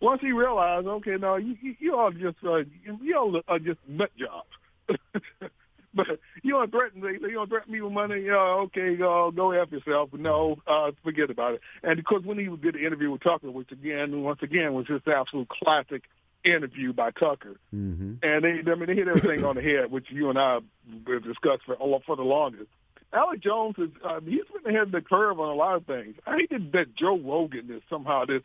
[0.00, 4.10] Once he realized, okay, no, you, you all just uh, you all are just nut
[4.18, 4.98] jobs.
[5.94, 7.18] but you don't threaten me.
[7.20, 8.28] You don't threaten me with money.
[8.28, 10.12] Uh, okay, uh, go after yourself.
[10.12, 11.60] No, uh, forget about it.
[11.84, 15.06] And because when he did the interview with Tucker, which again, once again, was just
[15.06, 16.02] absolute classic
[16.44, 18.14] interview by Tucker, mm-hmm.
[18.22, 21.24] and they, I mean, they hit everything on the head, which you and I have
[21.24, 21.76] discussed for
[22.06, 22.68] for the longest.
[23.12, 26.16] Alex Jones is uh, he's been ahead of the curve on a lot of things.
[26.26, 28.42] I hated that Joe Rogan is somehow this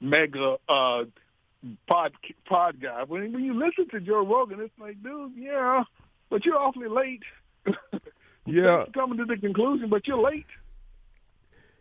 [0.00, 1.04] mega uh,
[1.86, 2.12] pod
[2.46, 3.04] pod guy.
[3.04, 5.84] When when you listen to Joe Rogan, it's like, dude, yeah,
[6.28, 7.22] but you're awfully late.
[8.46, 10.46] yeah, coming to the conclusion, but you're late.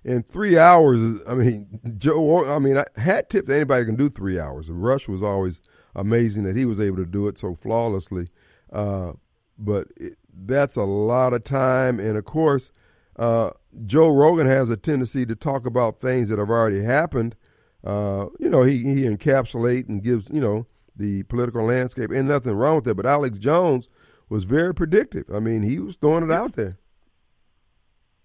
[0.04, 2.46] In three hours, I mean, Joe.
[2.50, 4.70] I mean, hat tip to anybody can do three hours.
[4.70, 5.62] Rush was always
[5.96, 8.30] amazing that he was able to do it so flawlessly.
[8.72, 9.14] Uh,
[9.58, 12.00] but it, that's a lot of time.
[12.00, 12.72] And of course,
[13.18, 13.52] uh,
[13.86, 17.36] Joe Rogan has a tendency to talk about things that have already happened.
[17.84, 22.12] Uh, you know, he, he encapsulates and gives, you know, the political landscape.
[22.12, 22.96] And nothing wrong with that.
[22.96, 23.90] But Alex Jones
[24.30, 25.26] was very predictive.
[25.34, 26.78] I mean, he was throwing it out there.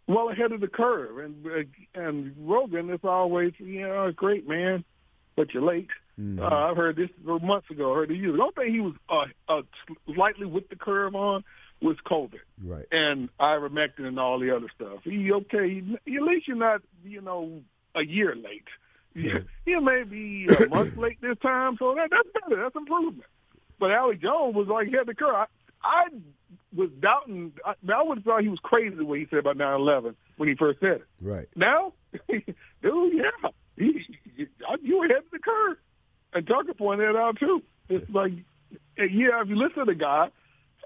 [0.07, 4.85] Well ahead of the curve, and and Rogan is always, you know, great man,
[5.35, 5.89] but you're late.
[6.21, 6.43] Mm-hmm.
[6.43, 7.93] Uh, I've heard this months ago.
[7.93, 8.37] I heard it years.
[8.37, 9.63] The only thing he was uh, uh,
[10.15, 11.43] slightly with the curve on
[11.81, 12.87] was COVID, right?
[12.93, 15.01] And ivermectin and all the other stuff.
[15.05, 15.83] He okay.
[16.07, 17.63] He, at least you're not, you know,
[17.95, 18.69] a year late.
[19.15, 19.41] Yeah.
[19.65, 22.63] He may be a month late this time, so that, that's better.
[22.63, 23.25] That's improvement.
[23.81, 25.35] But Alex Jones was like he had the curve.
[25.35, 25.47] I,
[25.83, 26.07] I
[26.75, 27.53] was doubting.
[27.65, 30.49] I, I would have thought he was crazy the way he said about 9/11 when
[30.49, 31.07] he first said it.
[31.21, 31.93] Right now,
[32.29, 32.45] dude,
[32.83, 34.47] yeah, he, he,
[34.83, 35.77] you were ahead of the curve.
[36.33, 37.63] And Tucker pointed that out too.
[37.89, 38.33] It's like,
[38.97, 40.31] yeah, if you listen to the guy,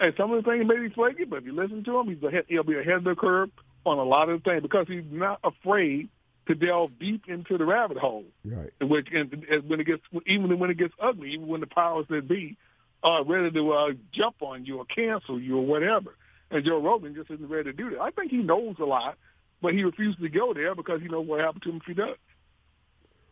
[0.00, 2.22] and some of the things may be flaky, but if you listen to him, he's
[2.22, 3.50] ahead, he'll be ahead of the curve
[3.84, 6.08] on a lot of things because he's not afraid
[6.46, 8.24] to delve deep into the rabbit hole.
[8.44, 8.70] Right.
[8.80, 12.06] Which, and, and when it gets, even when it gets ugly, even when the powers
[12.08, 12.56] that be
[13.02, 16.16] are ready to uh, jump on you or cancel you or whatever.
[16.50, 18.00] And Joe Rogan just isn't ready to do that.
[18.00, 19.16] I think he knows a lot,
[19.60, 21.94] but he refuses to go there because he knows what happened to him if he
[21.94, 22.16] does.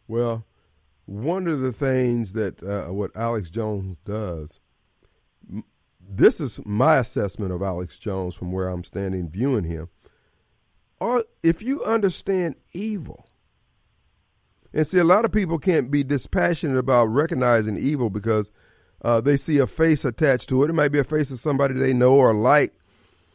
[0.07, 0.45] Well,
[1.07, 4.61] one of the things that uh, what Alex Jones does,
[6.01, 9.89] this is my assessment of Alex Jones from where I'm standing viewing him.
[11.01, 13.27] Or if you understand evil,
[14.73, 18.51] and see, a lot of people can't be dispassionate about recognizing evil because
[19.03, 20.71] uh, they see a face attached to it.
[20.71, 22.73] It might be a face of somebody they know or like,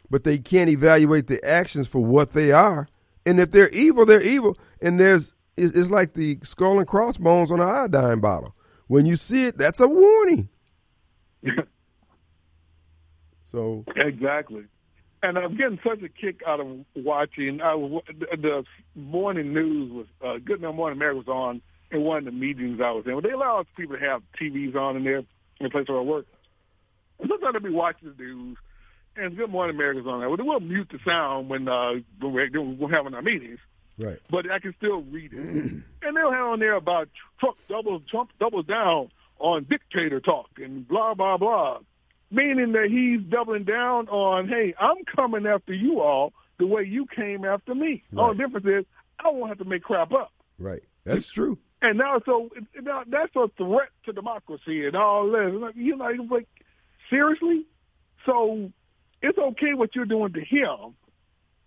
[0.09, 2.88] but they can't evaluate the actions for what they are.
[3.26, 4.57] And if they're evil, they're evil.
[4.82, 8.55] And there's it's, it's like the skull and crossbones on an iodine bottle.
[8.88, 10.49] When you see it, that's a warning.
[13.51, 14.66] so exactly,
[15.24, 17.62] and I'm getting such a kick out of watching.
[17.62, 18.64] I, the
[18.95, 22.91] morning news was uh, Good Morning America was on in one of the meetings I
[22.91, 23.14] was in.
[23.14, 25.24] Well, they allow people to have TVs on in there
[25.62, 26.26] in the place where I work.
[27.20, 28.57] And sometimes I'll be watching the news,
[29.16, 30.30] and Good Morning America's on there.
[30.30, 33.59] Well, will mute the sound when uh, when we're, we're having our meetings.
[33.97, 34.20] Right.
[34.30, 35.39] But I can still read it.
[35.39, 35.84] and
[36.18, 37.09] they'll have on there about
[37.39, 41.80] Trump doubles Trump doubles down on dictator talk and blah blah blah.
[42.32, 47.05] Meaning that he's doubling down on, hey, I'm coming after you all the way you
[47.05, 48.03] came after me.
[48.12, 48.24] Right.
[48.24, 48.86] All the difference is
[49.20, 50.32] I won't have to make crap up.
[50.57, 50.82] Right.
[51.03, 51.57] That's true.
[51.82, 55.73] And now, so now that's a threat to democracy and all this.
[55.75, 56.47] You know, like
[57.09, 57.65] seriously.
[58.25, 58.71] So
[59.21, 60.95] it's okay what you're doing to him,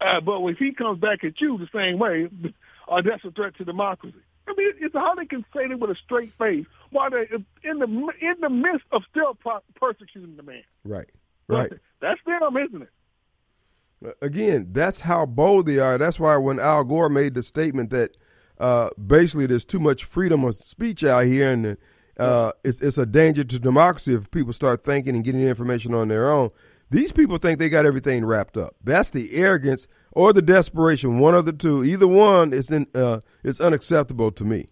[0.01, 2.29] uh, but if he comes back at you the same way,
[2.89, 4.19] uh, that's a threat to democracy.
[4.47, 7.27] I mean, it's how they can say it with a straight face while they
[7.62, 7.87] in the
[8.21, 9.37] in the midst of still
[9.75, 10.62] persecuting the man.
[10.85, 11.09] Right,
[11.49, 11.73] right.
[12.01, 14.17] That's them, isn't it?
[14.21, 15.97] Again, that's how bold they are.
[15.97, 18.17] That's why when Al Gore made the statement that
[18.59, 21.77] uh, basically there's too much freedom of speech out here, and
[22.19, 26.09] uh, it's it's a danger to democracy if people start thinking and getting information on
[26.09, 26.51] their own.
[26.91, 28.77] These people think they got everything wrapped up.
[28.83, 31.83] That's the arrogance or the desperation, one of the two.
[31.83, 34.67] Either one is in uh, it's unacceptable to me.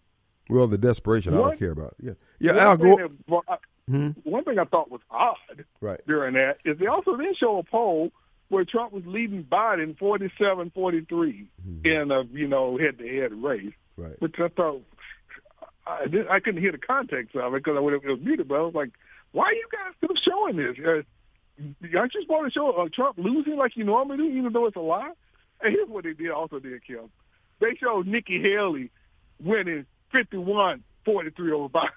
[0.49, 1.35] Well, the desperation?
[1.35, 1.95] I don't care about.
[2.01, 2.57] Yeah, yeah.
[2.57, 3.09] Al Gore.
[3.09, 3.57] That, well, I,
[3.89, 4.11] hmm?
[4.25, 6.01] One thing I thought was odd right.
[6.07, 8.13] during that is they also didn't show a poll
[8.53, 10.73] where Trump was leading Biden 47-43
[11.09, 11.87] mm-hmm.
[11.87, 14.21] in a you know head-to-head race, right.
[14.21, 14.83] which I thought
[15.87, 18.21] I, did, I couldn't hear the context of it because I would have, it was
[18.21, 18.49] muted.
[18.49, 18.91] But I was like,
[19.33, 20.77] why are you guys still showing this?
[20.79, 24.67] Uh, aren't you supposed to show uh, Trump losing like you normally do, even though
[24.67, 25.13] it's a lie?
[25.63, 27.11] And here's what they did also did, Kim.
[27.59, 28.91] They showed Nikki Haley
[29.43, 30.83] winning 51-43
[31.53, 31.89] over Biden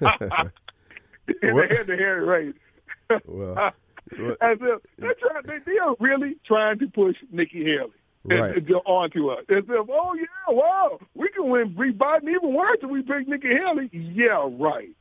[1.42, 2.54] in the head-to-head race.
[3.26, 3.72] well,
[4.40, 7.92] As if they're trying, they, they are really trying to push Nikki Haley
[8.24, 8.56] right.
[8.56, 9.44] and, and onto us.
[9.48, 13.28] As if, oh yeah, wow, we can win beat Biden even worse if we pick
[13.28, 13.90] Nikki Haley.
[13.92, 14.96] Yeah, right.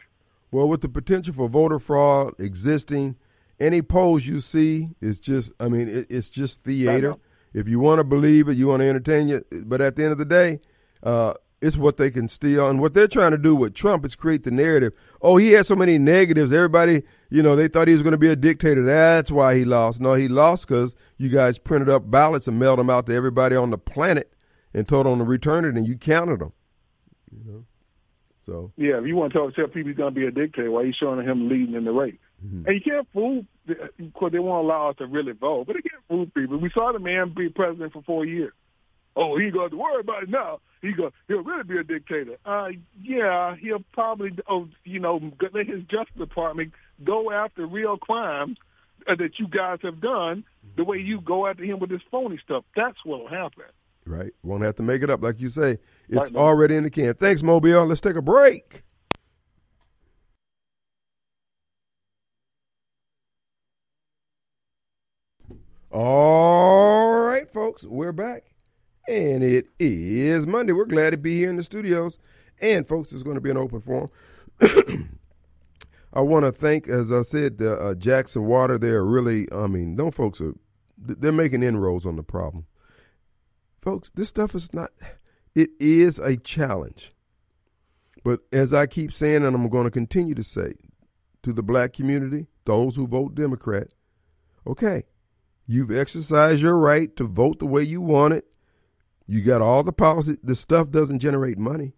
[0.52, 3.16] Well, with the potential for voter fraud existing,
[3.60, 7.16] any polls you see is just, I mean, it, it's just theater.
[7.54, 9.46] If you want to believe it, you want to entertain it.
[9.68, 10.60] But at the end of the day,
[11.04, 12.70] uh, it's what they can steal.
[12.70, 14.94] And what they're trying to do with Trump is create the narrative.
[15.22, 16.52] Oh, he had so many negatives.
[16.52, 18.84] Everybody, you know, they thought he was going to be a dictator.
[18.84, 20.02] That's why he lost.
[20.02, 23.56] No, he lost because you guys printed up ballots and mailed them out to everybody
[23.56, 24.34] on the planet
[24.74, 26.54] and told them to return it, and you counted them.
[27.32, 27.66] You know,
[28.46, 30.72] so yeah, if you want to tell, tell people he's going to be a dictator,
[30.72, 32.16] why are you showing him leading in the race?
[32.44, 32.66] Mm-hmm.
[32.66, 36.02] And you can't fool, because they won't allow us to really vote, but they can't
[36.08, 36.58] fool people.
[36.58, 38.54] We saw the man be president for four years.
[39.16, 40.60] Oh, he got to worry about it now.
[40.82, 42.38] He go, he'll really be a dictator.
[42.46, 42.70] Uh,
[43.02, 48.58] yeah, he'll probably, oh, you know, let his Justice Department go after real crimes
[49.08, 50.44] uh, that you guys have done
[50.76, 52.64] the way you go after him with this phony stuff.
[52.76, 53.66] That's what'll happen.
[54.06, 54.32] Right.
[54.44, 55.78] Won't have to make it up, like you say.
[56.10, 57.14] It's right, already in the can.
[57.14, 57.86] Thanks, Mobile.
[57.86, 58.84] Let's take a break.
[65.92, 68.46] All right, folks, we're back.
[69.08, 70.74] And it is Monday.
[70.74, 72.18] We're glad to be here in the studios.
[72.62, 74.10] And, folks, it's going to be an open forum.
[76.14, 78.78] I want to thank, as I said, uh, Jackson Water.
[78.78, 80.54] They're really, I mean, those folks are,
[80.98, 82.66] they're making inroads on the problem.
[83.82, 84.92] Folks, this stuff is not,
[85.56, 87.14] it is a challenge.
[88.24, 90.74] But as I keep saying, and I'm going to continue to say
[91.44, 93.88] to the black community, those who vote Democrat,
[94.68, 95.04] okay,
[95.66, 98.46] you've exercised your right to vote the way you want it.
[99.32, 100.36] You got all the policy.
[100.44, 101.94] The stuff doesn't generate money.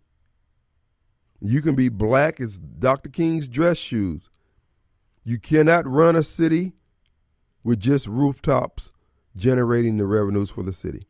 [1.42, 3.10] You can be black as Dr.
[3.10, 4.30] King's dress shoes.
[5.24, 6.74] You cannot run a city
[7.64, 8.92] with just rooftops
[9.36, 11.08] generating the revenues for the city.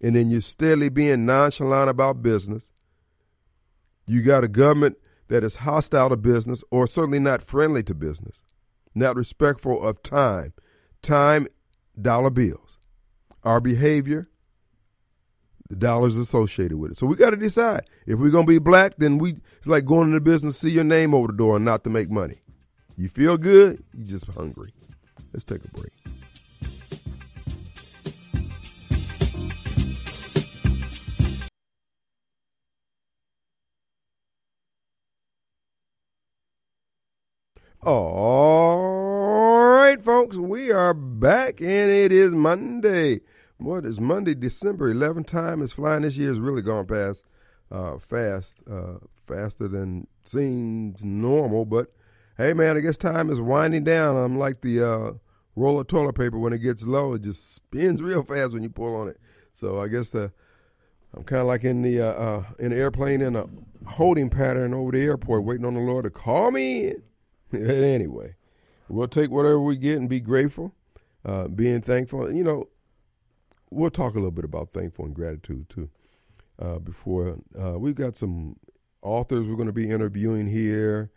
[0.00, 2.72] And then you're steadily being nonchalant about business.
[4.06, 4.96] You got a government
[5.28, 8.42] that is hostile to business or certainly not friendly to business,
[8.94, 10.54] not respectful of time,
[11.02, 11.48] time,
[12.00, 12.78] dollar bills.
[13.44, 14.30] Our behavior
[15.72, 16.98] the dollars associated with it.
[16.98, 20.08] So we got to decide if we're gonna be black, then we it's like going
[20.08, 22.42] into business, see your name over the door, and not to make money.
[22.94, 24.74] You feel good, you just hungry.
[25.32, 25.92] Let's take a break.
[37.80, 43.22] All right, folks, we are back, and it is Monday.
[43.62, 45.26] What is Monday, December 11th?
[45.28, 46.02] time is flying.
[46.02, 47.22] This year has really gone past
[47.70, 48.94] uh, fast, uh,
[49.24, 51.64] faster than seems normal.
[51.64, 51.92] But
[52.36, 54.16] hey, man, I guess time is winding down.
[54.16, 55.12] I'm like the uh,
[55.54, 58.68] roll of toilet paper when it gets low, it just spins real fast when you
[58.68, 59.20] pull on it.
[59.52, 60.32] So I guess the
[61.14, 63.46] I'm kind of like in the uh, uh, in the airplane in a
[63.86, 67.02] holding pattern over the airport, waiting on the Lord to call me in.
[67.70, 68.34] anyway,
[68.88, 70.74] we'll take whatever we get and be grateful,
[71.24, 72.32] uh, being thankful.
[72.32, 72.68] You know,
[73.72, 75.88] we'll talk a little bit about thankful and gratitude too.
[76.58, 78.56] Uh, before uh, we've got some
[79.02, 81.10] authors we're going to be interviewing here,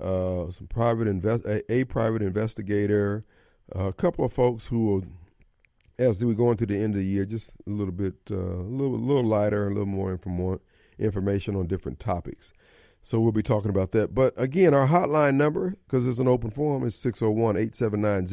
[0.00, 3.24] uh, some private invest a, a private investigator,
[3.72, 5.04] a couple of folks who will,
[5.98, 8.66] as we go into the end of the year, just a little bit, uh, a
[8.66, 10.60] little, little lighter, a little more, inform-
[10.98, 12.52] information on different topics.
[13.02, 14.14] So we'll be talking about that.
[14.14, 18.26] But again, our hotline number, because it's an open forum, is 601 879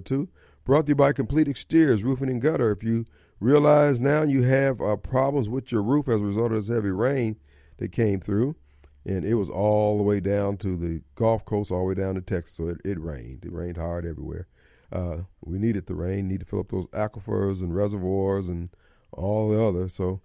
[0.00, 0.28] 0002.
[0.64, 2.70] Brought to you by Complete Exteriors Roofing and Gutter.
[2.70, 3.04] If you
[3.38, 6.88] realize now you have uh, problems with your roof as a result of this heavy
[6.88, 7.36] rain
[7.76, 8.56] that came through,
[9.04, 12.14] and it was all the way down to the Gulf Coast, all the way down
[12.14, 12.56] to Texas.
[12.56, 13.44] So it, it rained.
[13.44, 14.46] It rained hard everywhere.
[14.90, 18.70] Uh, we needed the rain, need to fill up those aquifers and reservoirs and
[19.12, 19.90] all the other.
[19.90, 20.22] So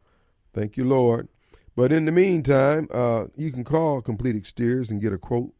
[0.53, 1.27] thank you, Lord.
[1.75, 5.51] But in the meantime, uh, you can call Complete Exteriors and get a quote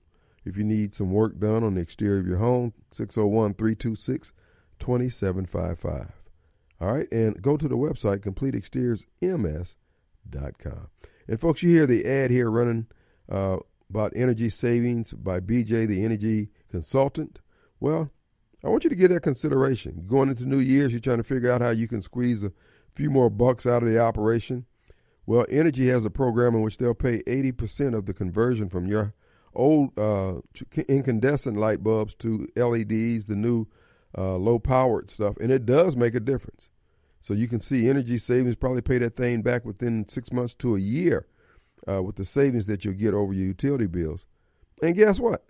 [0.46, 4.32] if you need some work done on the exterior of your home, 601 326
[4.80, 6.14] 2755.
[6.82, 10.88] All right, and go to the website completeexteriorsms.com.
[11.28, 12.88] And folks, you hear the ad here running
[13.30, 13.58] uh,
[13.90, 17.40] about energy savings by BJ, the energy consultant.
[17.80, 18.10] Well,
[18.64, 20.06] I want you to get that consideration.
[20.08, 22.52] Going into New Year's, you're trying to figure out how you can squeeze a
[22.94, 24.66] few more bucks out of the operation.
[25.26, 29.14] Well, Entergy has a program in which they'll pay 80% of the conversion from your
[29.54, 30.42] old uh,
[30.88, 33.68] incandescent light bulbs to LEDs, the new
[34.18, 36.70] uh, low powered stuff, and it does make a difference.
[37.22, 40.76] So you can see energy savings probably pay that thing back within six months to
[40.76, 41.28] a year
[41.88, 44.26] uh, with the savings that you'll get over your utility bills.
[44.82, 45.46] And guess what?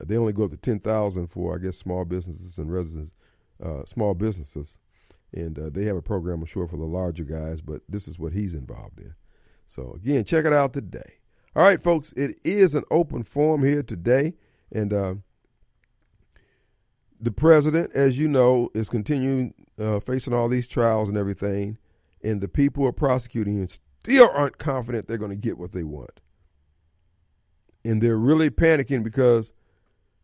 [0.03, 3.11] they only go up to 10,000 for I guess small businesses and residents
[3.62, 4.79] uh, small businesses
[5.31, 8.18] and uh, they have a program I'm sure for the larger guys but this is
[8.18, 9.14] what he's involved in.
[9.66, 11.20] So again, check it out today.
[11.57, 14.35] All right, folks, it is an open forum here today.
[14.71, 15.15] And uh,
[17.21, 21.79] the president, as you know, is continuing uh, facing all these trials and everything.
[22.23, 25.83] And the people are prosecuting him still aren't confident they're going to get what they
[25.83, 26.21] want.
[27.85, 29.53] And they're really panicking because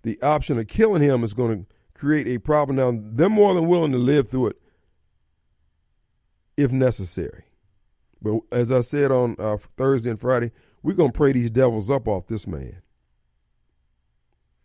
[0.02, 2.76] the option of killing him is going to create a problem.
[2.76, 4.60] Now, they're more than willing to live through it
[6.56, 7.44] if necessary.
[8.22, 10.52] But as I said on uh, Thursday and Friday,
[10.82, 12.82] we're going to pray these devils up off this man.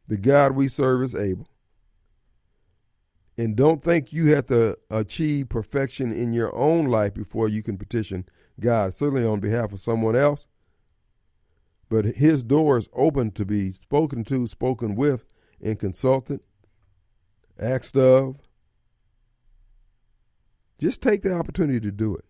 [0.07, 1.47] The God we serve is able.
[3.37, 7.77] And don't think you have to achieve perfection in your own life before you can
[7.77, 8.25] petition
[8.59, 10.47] God, certainly on behalf of someone else.
[11.89, 15.25] but his door is open to be spoken to, spoken with,
[15.61, 16.39] and consulted,
[17.59, 18.37] asked of.
[20.79, 22.25] Just take the opportunity to do it.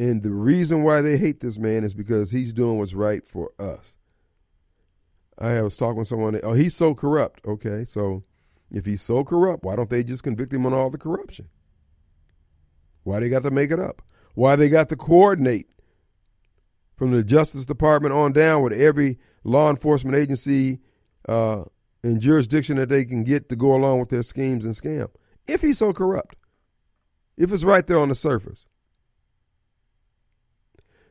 [0.00, 3.50] And the reason why they hate this man is because he's doing what's right for
[3.58, 3.96] us.
[5.38, 7.46] I was talking with someone, oh, he's so corrupt.
[7.46, 8.24] Okay, so
[8.70, 11.48] if he's so corrupt, why don't they just convict him on all the corruption?
[13.04, 14.02] Why they got to make it up?
[14.34, 15.68] Why they got to coordinate
[16.96, 20.80] from the Justice Department on down with every law enforcement agency
[21.28, 21.64] uh,
[22.02, 25.08] and jurisdiction that they can get to go along with their schemes and scam?
[25.46, 26.36] If he's so corrupt,
[27.36, 28.66] if it's right there on the surface.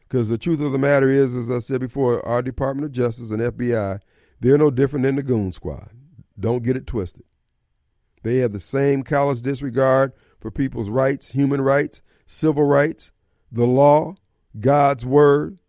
[0.07, 3.29] Because the truth of the matter is, as I said before, our Department of Justice
[3.29, 3.99] and FBI,
[4.39, 5.89] they're no different than the goon squad.
[6.39, 7.23] Don't get it twisted.
[8.23, 13.11] They have the same callous disregard for people's rights, human rights, civil rights,
[13.51, 14.15] the law,
[14.59, 15.59] God's word,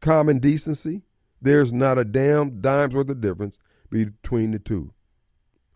[0.00, 1.02] common decency.
[1.40, 3.58] There's not a damn dime's worth of difference
[3.90, 4.92] between the two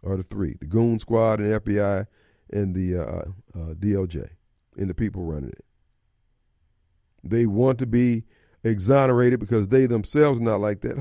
[0.03, 2.07] or the three the goon squad and FBI
[2.51, 3.25] and the uh,
[3.55, 4.31] uh, DOJ
[4.77, 5.65] and the people running it.
[7.23, 8.25] They want to be
[8.65, 10.97] exonerated because they themselves are not like that.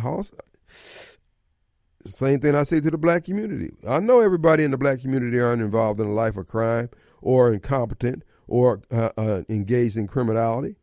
[2.04, 3.72] The same thing I say to the black community.
[3.88, 6.90] I know everybody in the black community aren't involved in a life of crime
[7.22, 10.76] or incompetent or uh, uh, engaged in criminality.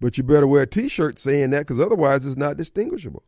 [0.00, 3.22] But you better wear a T-shirt saying that because otherwise it's not distinguishable.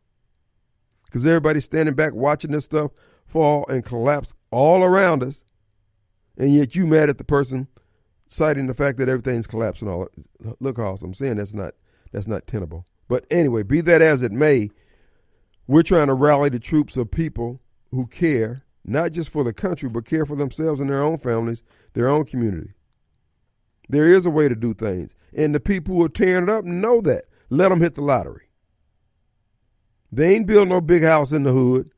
[1.05, 2.91] Because everybody's standing back watching this stuff
[3.27, 5.43] fall and collapse all around us,
[6.35, 7.67] and yet you mad at the person
[8.33, 9.87] citing the fact that everything's collapsing.
[9.87, 10.07] All
[10.59, 11.75] look, I'm saying that's not
[12.11, 12.85] that's not tenable.
[13.07, 14.71] But anyway, be that as it may,
[15.67, 17.61] we're trying to rally the troops of people
[17.91, 21.63] who care not just for the country, but care for themselves and their own families,
[21.93, 22.71] their own community.
[23.87, 25.11] There is a way to do things.
[25.35, 27.25] And the people who are tearing it up know that.
[27.49, 28.49] Let them hit the lottery.
[30.11, 31.91] They ain't building no big house in the hood.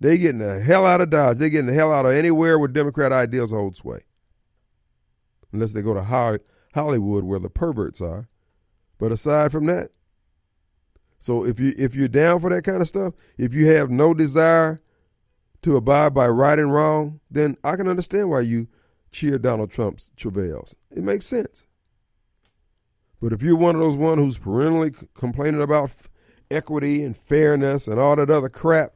[0.00, 1.38] They getting the hell out of Dodge.
[1.38, 4.05] They getting the hell out of anywhere where Democrat ideals hold sway.
[5.56, 6.38] Unless they go to
[6.74, 8.28] Hollywood where the perverts are.
[8.98, 9.90] But aside from that,
[11.18, 14.12] so if you if you're down for that kind of stuff, if you have no
[14.12, 14.82] desire
[15.62, 18.68] to abide by right and wrong, then I can understand why you
[19.10, 20.74] cheer Donald Trump's travails.
[20.90, 21.64] It makes sense.
[23.18, 25.90] But if you're one of those one who's perennially complaining about
[26.50, 28.92] equity and fairness and all that other crap,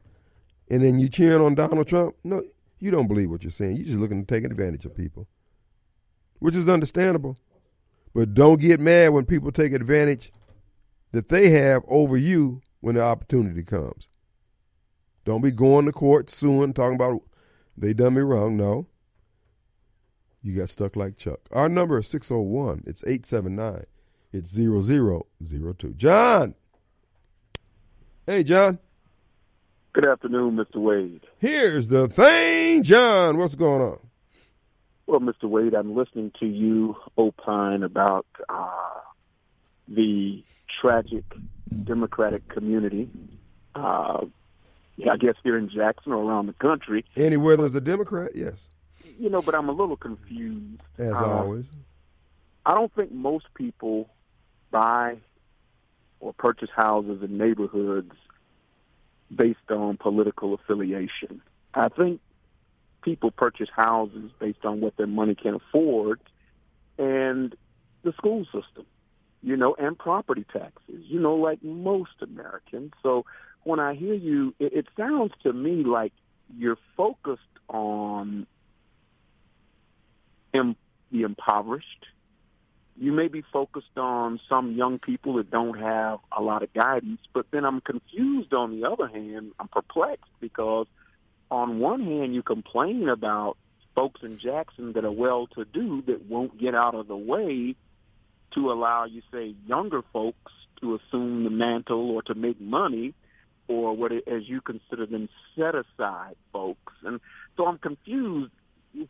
[0.69, 2.45] and then you cheering on Donald Trump, no,
[2.79, 3.77] you don't believe what you're saying.
[3.77, 5.27] You're just looking to take advantage of people,
[6.41, 7.37] which is understandable.
[8.15, 10.33] But don't get mad when people take advantage
[11.13, 14.09] that they have over you when the opportunity comes.
[15.25, 17.23] Don't be going to court suing, talking about
[17.77, 18.57] they done me wrong.
[18.57, 18.87] No.
[20.43, 21.41] You got stuck like Chuck.
[21.53, 22.85] Our number is 601.
[22.87, 23.85] It's 879.
[24.33, 25.95] It's 0002.
[25.95, 26.55] John.
[28.27, 28.79] Hey, John.
[29.93, 30.77] Good afternoon, Mr.
[30.77, 31.27] Wade.
[31.39, 33.39] Here's the thing, John.
[33.39, 33.99] What's going on?
[35.11, 35.51] Well, Mr.
[35.51, 39.01] Wade, I'm listening to you opine about uh,
[39.89, 40.45] the
[40.81, 41.25] tragic
[41.83, 43.11] Democratic community.
[43.75, 44.27] Uh,
[45.11, 47.05] I guess here in Jackson or around the country.
[47.17, 48.69] Anywhere there's a Democrat, yes.
[49.19, 50.81] You know, but I'm a little confused.
[50.97, 51.67] As uh, always.
[52.65, 54.09] I don't think most people
[54.71, 55.17] buy
[56.21, 58.13] or purchase houses in neighborhoods
[59.35, 61.43] based on political affiliation.
[61.75, 62.21] I think
[63.03, 66.21] people purchase houses based on what their money can afford
[66.99, 67.55] and
[68.03, 68.87] the school system
[69.43, 72.93] you know, and property taxes, you know, like most Americans.
[73.03, 73.25] So
[73.63, 76.13] when I hear you, it, it sounds to me like
[76.57, 78.47] you're focused on
[80.53, 80.77] im-
[81.11, 82.07] the impoverished.
[82.99, 87.21] You may be focused on some young people that don't have a lot of guidance,
[87.33, 89.53] but then I'm confused on the other hand.
[89.59, 90.87] I'm perplexed because
[91.51, 93.57] on one hand, you complain about
[93.95, 97.75] folks in Jackson that are well-to-do that won't get out of the way
[98.55, 103.15] to allow, you say, younger folks to assume the mantle or to make money
[103.69, 106.93] or what, as you consider them, set aside folks.
[107.05, 107.21] And
[107.57, 108.53] so I'm confused.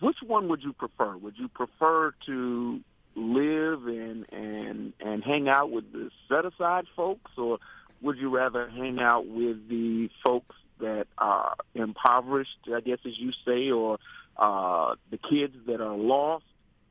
[0.01, 1.17] Which one would you prefer?
[1.17, 2.81] Would you prefer to
[3.17, 7.59] live and and and hang out with the set aside folks, or
[8.03, 13.33] would you rather hang out with the folks that are impoverished, I guess as you
[13.45, 13.99] say, or
[14.37, 16.45] uh, the kids that are lost?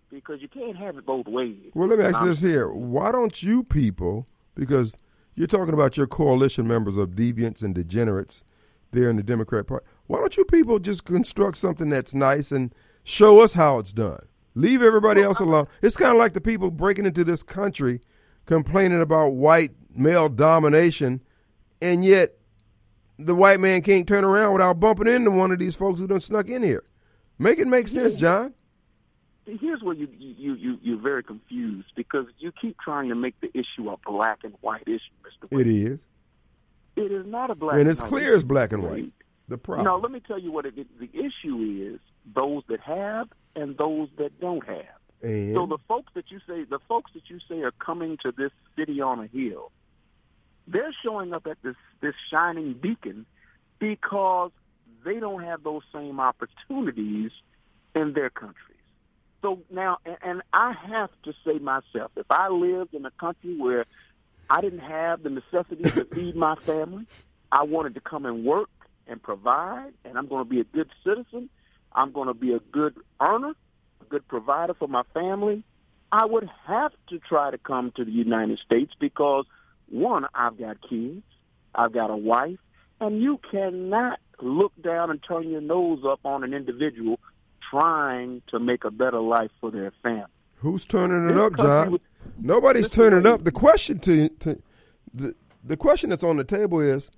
[0.10, 1.72] because you can't have it both ways.
[1.74, 4.28] Well, let me ask you this here: Why don't you people?
[4.56, 4.96] Because
[5.36, 8.44] you're talking about your coalition members of deviants and degenerates
[8.92, 9.86] there in the Democrat Party.
[10.08, 12.74] Why don't you people just construct something that's nice and
[13.04, 14.20] show us how it's done?
[14.56, 15.68] Leave everybody else alone.
[15.82, 18.02] It's kind of like the people breaking into this country
[18.46, 21.22] complaining about white male domination,
[21.82, 22.39] and yet
[23.20, 26.20] the white man can't turn around without bumping into one of these folks who done
[26.22, 26.84] snuck in here.
[27.38, 28.54] Make it make sense, John.
[29.46, 33.50] Here's where you you you you're very confused because you keep trying to make the
[33.58, 35.52] issue a black and white issue, Mr.
[35.52, 35.68] Wade.
[35.68, 36.00] It is,
[36.96, 39.12] It is not a black and it's clear as issue, black and white.
[39.48, 39.86] The problem.
[39.86, 42.00] No, let me tell you what it, the issue is:
[42.36, 44.86] those that have and those that don't have.
[45.24, 48.32] and So the folks that you say, the folks that you say are coming to
[48.32, 49.72] this city on a hill,
[50.72, 53.26] they're showing up at this this shining beacon
[53.80, 54.52] because
[55.04, 57.32] they don't have those same opportunities
[57.96, 58.66] in their countries.
[59.42, 63.58] So now, and, and I have to say myself, if I lived in a country
[63.58, 63.86] where
[64.50, 67.06] I didn't have the necessities to feed my family,
[67.52, 68.70] I wanted to come and work
[69.08, 71.50] and provide, and I'm going to be a good citizen.
[71.94, 73.54] I'm going to be a good earner,
[74.02, 75.64] a good provider for my family.
[76.12, 79.46] I would have to try to come to the United States because
[79.92, 81.24] one, I've got kids,
[81.76, 82.60] I've got a wife,
[83.00, 87.20] and you cannot look down and turn your nose up on an individual
[87.70, 90.26] trying to make a better life for their family.
[90.56, 92.00] Who's turning it This up, John?
[92.38, 93.44] Nobody's turning it up.
[93.44, 94.62] The question to, to
[95.14, 97.10] the the question that's on the table is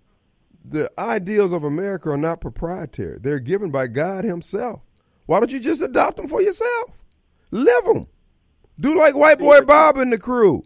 [0.64, 3.18] the ideals of America are not proprietary.
[3.20, 4.82] They're given by God Himself.
[5.26, 6.92] Why don't you just adopt them for yourself?
[7.52, 8.08] Live them.
[8.80, 10.64] Do like white boy Bob and the crew.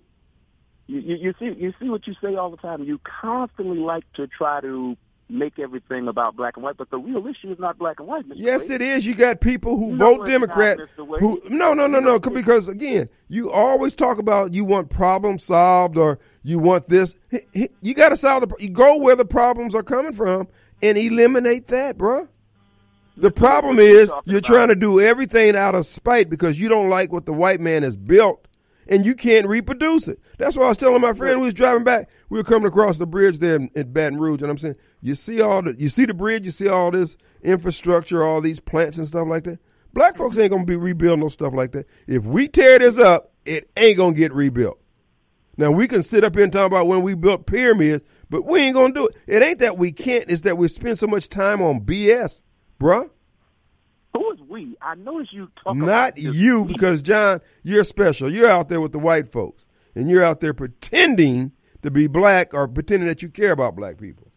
[0.87, 2.83] You, you, you see, you see what you say all the time.
[2.83, 4.95] You constantly like to try to
[5.27, 8.29] make everything about black and white, but the real issue is not black and white.
[8.29, 8.33] Mr.
[8.35, 8.81] Yes, Wade.
[8.81, 9.05] it is.
[9.07, 10.77] You got people who No, vote Democrat.
[10.77, 12.19] not, Who no, no, no, no.
[12.19, 17.15] Because again, you always talk about you want problems solved or you want this.
[17.81, 18.55] You got to solve the.
[18.59, 20.47] You go where the problems are coming from
[20.83, 22.27] and eliminate that, bruh.
[23.17, 24.43] The problem is you're about?
[24.47, 27.81] trying to do everything out of spite because you don't like what the white man
[27.81, 28.45] has built
[28.87, 30.19] and you can't reproduce it.
[30.37, 32.09] That's why I was telling my friend who was driving back.
[32.29, 35.15] We were coming across the bridge there in, in Baton Rouge, and I'm saying, you
[35.15, 38.97] see all the, you see the bridge, you see all this infrastructure, all these plants
[38.97, 39.59] and stuff like that.
[39.93, 41.87] Black folks ain't gonna be rebuilding no stuff like that.
[42.05, 44.79] If we tear this up, it ain't gonna get rebuilt.
[45.57, 48.59] Now we can sit up here and talk about when we built pyramids, but we
[48.59, 49.15] ain't gonna do it.
[49.25, 52.41] It ain't that we can't; it's that we spend so much time on BS,
[52.79, 53.09] bruh.
[54.55, 54.77] We?
[54.81, 56.71] I notice you talk Not you, we.
[56.71, 58.31] because John, you're special.
[58.31, 61.51] You're out there with the white folks, and you're out there pretending
[61.81, 64.31] to be black or pretending that you care about black people.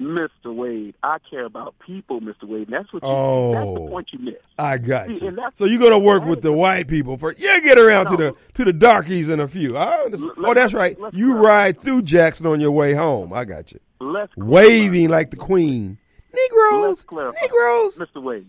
[0.00, 0.54] Mr.
[0.54, 2.44] Wade, I care about people, Mr.
[2.44, 2.68] Wade.
[2.68, 3.08] And that's what you.
[3.08, 3.52] Oh.
[3.54, 4.36] That's the oh, point you missed.
[4.56, 5.28] I got See, you.
[5.30, 8.36] and So you're gonna work with the white people for yeah, get around to the
[8.54, 9.76] to the darkies in a few.
[9.76, 10.30] I understand.
[10.38, 10.96] L- oh, that's right.
[11.12, 13.32] You ride through Jackson on your way home.
[13.32, 13.80] I got you.
[13.98, 15.98] Let's Waving like the queen.
[16.32, 17.04] Negroes.
[17.10, 17.98] Negroes.
[17.98, 18.22] Mr.
[18.22, 18.46] Wade.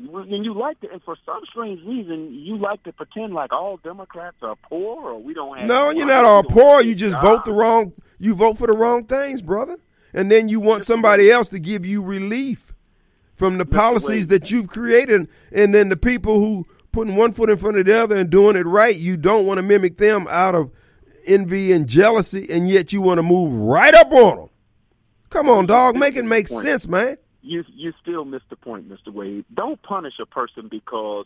[0.00, 3.78] And you like to, and for some strange reason, you like to pretend like all
[3.78, 5.66] Democrats are poor or we don't have.
[5.66, 6.80] No, you're not all poor.
[6.80, 7.92] You just vote the wrong.
[8.18, 9.76] You vote for the wrong things, brother.
[10.14, 12.72] And then you want somebody else to give you relief
[13.34, 15.28] from the policies that you've created.
[15.52, 18.56] And then the people who putting one foot in front of the other and doing
[18.56, 20.70] it right, you don't want to mimic them out of
[21.26, 24.48] envy and jealousy, and yet you want to move right up on them.
[25.30, 27.18] Come on, dog, make it make sense, man.
[27.48, 29.10] You you still missed the point, Mr.
[29.10, 29.46] Wade.
[29.54, 31.24] Don't punish a person because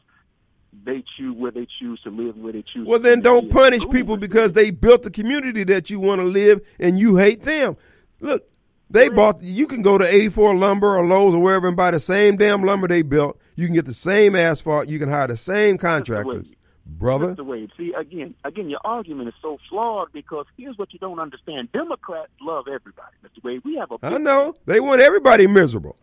[0.84, 2.86] they choose where they choose to live, where they choose.
[2.86, 6.60] Well, then don't punish people because they built the community that you want to live
[6.78, 7.76] and you hate them.
[8.20, 8.48] Look,
[8.88, 11.98] they bought, you can go to 84 Lumber or Lowe's or wherever and buy the
[11.98, 13.38] same damn lumber they built.
[13.56, 14.88] You can get the same asphalt.
[14.88, 16.44] You can hire the same contractors.
[16.44, 16.56] Wade.
[16.84, 17.44] Brother, Mr.
[17.46, 21.70] Wade, see again, again, your argument is so flawed because here's what you don't understand:
[21.72, 23.42] Democrats love everybody, Mr.
[23.42, 23.62] Wade.
[23.64, 24.56] We have a I know.
[24.66, 25.96] They want everybody miserable.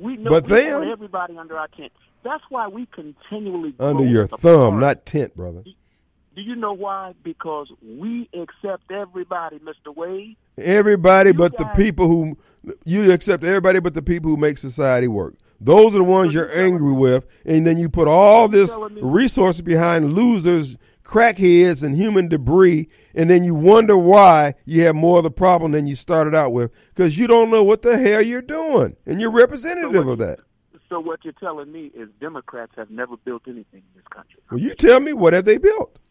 [0.00, 1.92] We know But we want everybody under our tent.
[2.22, 5.62] That's why we continually Under your thumb, not tent, brother.
[5.62, 7.14] Do you know why?
[7.22, 9.94] Because we accept everybody, Mr.
[9.94, 10.36] Wade.
[10.56, 12.38] Everybody You but the people who,
[12.84, 15.34] you accept everybody but the people who make society work.
[15.60, 19.60] Those are the ones you're angry me- with, and then you put all this resources
[19.60, 20.76] behind losers,
[21.10, 25.72] crackheads, and human debris, and then you wonder why you have more of the problem
[25.72, 29.20] than you started out with because you don't know what the hell you're doing, and
[29.20, 30.38] you're representative what of that.
[30.88, 34.40] So what you're telling me is Democrats have never built anything in this country.
[34.50, 35.96] Well, you tell me what have they built?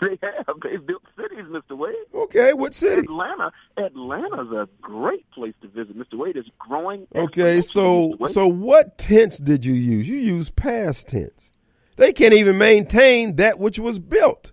[0.00, 0.56] They have.
[0.60, 1.78] They've built cities, Mr.
[1.78, 1.94] Wade.
[2.12, 3.02] Okay, what city?
[3.02, 6.18] Atlanta, Atlanta's a great place to visit, Mr.
[6.18, 6.36] Wade.
[6.36, 7.06] It's growing.
[7.14, 10.08] Okay, so so what tense did you use?
[10.08, 11.52] You used past tense.
[11.96, 14.52] They can't even maintain that which was built.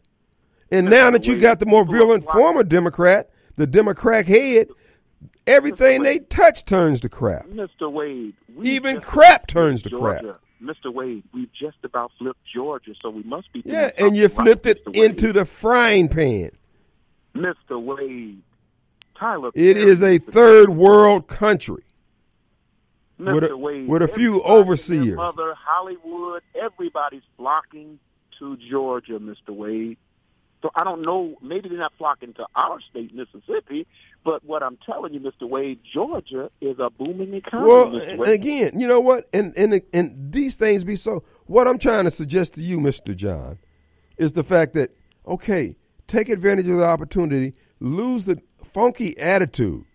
[0.72, 4.70] And now that you got the more virulent former Democrat, the Democrat head,
[5.46, 7.48] everything they touch turns to crap.
[7.48, 7.92] Mr.
[7.92, 10.24] Wade, Even crap turns to crap.
[10.62, 10.94] Mr.
[10.94, 13.64] Wade, we just about flipped Georgia, so we must be.
[13.66, 16.52] Yeah, and you flipped right, it into the frying pan.
[17.36, 17.82] Mr.
[17.82, 18.42] Wade,
[19.18, 19.50] Tyler.
[19.56, 21.84] It Perry, is a third world country.
[23.22, 23.34] Mr.
[23.34, 25.16] with a- with a few everybody and their overseers.
[25.16, 28.00] Mother, Hollywood, everybody's flocking
[28.40, 29.50] to Georgia, Mr.
[29.50, 29.98] Wade.
[30.62, 31.38] So I don't know.
[31.42, 33.88] Maybe they're not flocking to our state, Mississippi.
[34.24, 35.50] But what I'm telling you, Mr.
[35.50, 37.68] Wade, Georgia is a booming economy.
[37.70, 38.28] Well, Mr.
[38.28, 39.28] again, you know what?
[39.34, 41.24] And and and these things be so.
[41.48, 43.58] What I'm trying to suggest to you, Mister John,
[44.18, 44.92] is the fact that
[45.28, 45.76] okay,
[46.08, 49.86] take advantage of the opportunity, lose the funky attitude.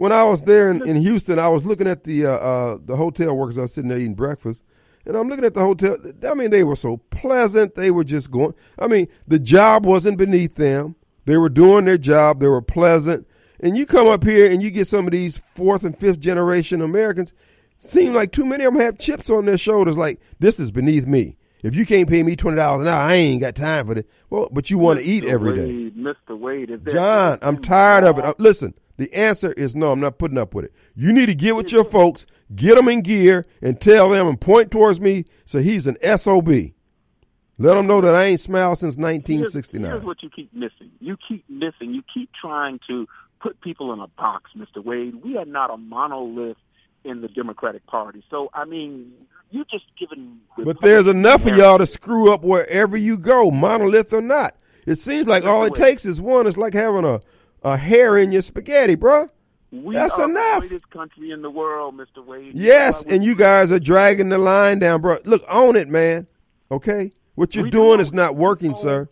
[0.00, 2.96] When I was there in, in Houston, I was looking at the uh, uh, the
[2.96, 3.58] hotel workers.
[3.58, 4.62] I was sitting there eating breakfast,
[5.04, 5.98] and I'm looking at the hotel.
[6.26, 7.74] I mean, they were so pleasant.
[7.74, 8.54] They were just going.
[8.78, 10.96] I mean, the job wasn't beneath them.
[11.26, 12.40] They were doing their job.
[12.40, 13.26] They were pleasant.
[13.60, 16.80] And you come up here and you get some of these fourth and fifth generation
[16.80, 17.34] Americans.
[17.78, 19.98] Seem like too many of them have chips on their shoulders.
[19.98, 21.36] Like this is beneath me.
[21.62, 24.04] If you can't pay me twenty dollars an hour, I ain't got time for this.
[24.30, 25.90] Well, but you want to eat every day.
[25.94, 26.38] Mr.
[26.38, 28.22] Wade, John, I'm tired of it.
[28.22, 29.92] wrong- Uh, Listen, the answer is no.
[29.92, 30.74] I'm not putting up with it.
[30.94, 34.38] You need to get with your folks, get them in gear, and tell them and
[34.38, 35.24] point towards me.
[35.46, 36.48] So he's an sob.
[36.48, 39.90] Let them know that I ain't smiled since 1969.
[39.90, 40.90] here's what you keep missing.
[41.00, 41.94] You keep missing.
[41.94, 43.08] You keep trying to
[43.40, 44.84] put people in a box, Mr.
[44.84, 45.14] Wade.
[45.24, 46.58] We are not a monolith
[47.04, 48.22] in the Democratic Party.
[48.28, 49.12] So, I mean,
[49.50, 50.40] you're just giving.
[50.58, 54.56] But there's enough of y'all to screw up wherever you go, monolith or not.
[54.84, 56.46] It seems like all it takes is one.
[56.46, 57.20] It's like having a,
[57.62, 59.28] a hair in your spaghetti, bruh.
[59.72, 60.62] We That's are enough.
[60.62, 62.24] the greatest country in the world, Mr.
[62.24, 62.52] Wade.
[62.54, 65.18] Yes, and you guys are dragging the line down, bro.
[65.24, 66.26] Look, own it, man.
[66.72, 67.12] Okay?
[67.36, 69.08] What you're We doing is not working, own sir.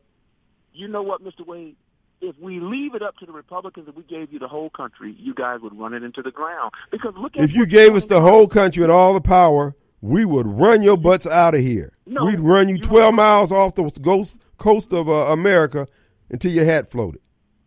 [0.72, 1.46] You know what, Mr.
[1.46, 1.76] Wade?
[2.20, 5.14] If we leave it up to the Republicans and we gave you the whole country,
[5.20, 6.72] you guys would run it into the ground.
[6.90, 10.46] Because look If you gave us the whole country and all the power, we would
[10.49, 11.92] run your butts out of here.
[12.07, 15.86] No, We'd run you you 12 know- miles off the ghost, coast of uh, America
[16.28, 17.20] until your hat floated.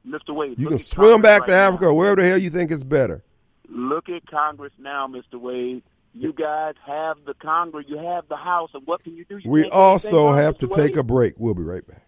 [0.07, 0.33] Mr.
[0.35, 1.67] Wade, You look can swim Congress back right to now.
[1.67, 3.23] Africa or wherever the hell you think is better.
[3.69, 5.39] Look at Congress now, Mr.
[5.39, 5.83] Wade.
[6.13, 9.37] You guys have the Congress, you have the House, and what can you do?
[9.37, 10.75] You We can't do anything also about have to Mr.
[10.75, 11.35] take a break.
[11.37, 12.03] We'll be right back.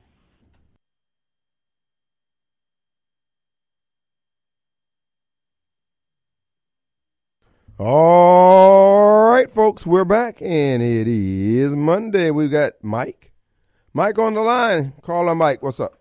[7.79, 12.29] All right, folks, we're back, and it is Monday.
[12.29, 13.31] We've got Mike.
[13.93, 14.93] Mike on the line.
[15.01, 15.63] Call on Mike.
[15.63, 15.93] What's up?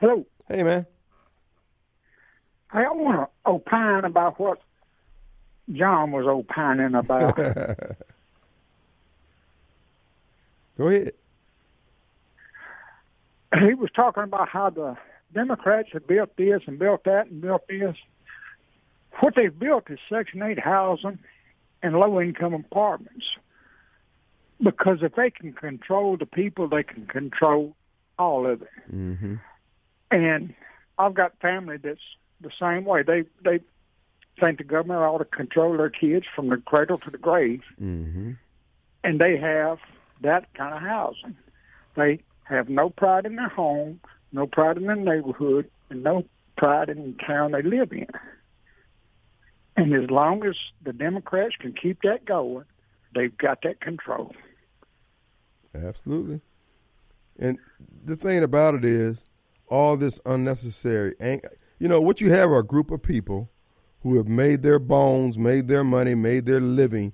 [0.00, 0.24] Hello.
[0.48, 0.86] Hey, man.
[2.70, 4.60] I want to opine about what
[5.72, 7.36] John was opining about.
[10.78, 11.12] Go ahead.
[13.58, 14.96] he was talking about how the
[15.34, 17.96] Democrats have built this and built that and built this.
[19.20, 21.18] What they've built is Section 8 housing
[21.82, 23.26] and low-income apartments.
[24.62, 27.74] Because if they can control the people, they can control
[28.18, 28.68] all of it.
[28.92, 29.36] Mm-hmm.
[30.10, 30.54] And
[30.98, 32.00] I've got family that's
[32.40, 33.02] the same way.
[33.02, 33.60] They they
[34.40, 38.32] think the government ought to control their kids from the cradle to the grave, Mm-hmm.
[39.04, 39.78] and they have
[40.22, 41.36] that kind of housing.
[41.96, 44.00] They have no pride in their home,
[44.32, 46.24] no pride in their neighborhood, and no
[46.56, 48.06] pride in the town they live in.
[49.76, 52.64] And as long as the Democrats can keep that going,
[53.14, 54.34] they've got that control.
[55.74, 56.40] Absolutely.
[57.38, 57.58] And
[58.04, 59.24] the thing about it is,
[59.70, 61.14] all this unnecessary,
[61.78, 63.50] you know, what you have are a group of people
[64.00, 67.12] who have made their bones, made their money, made their living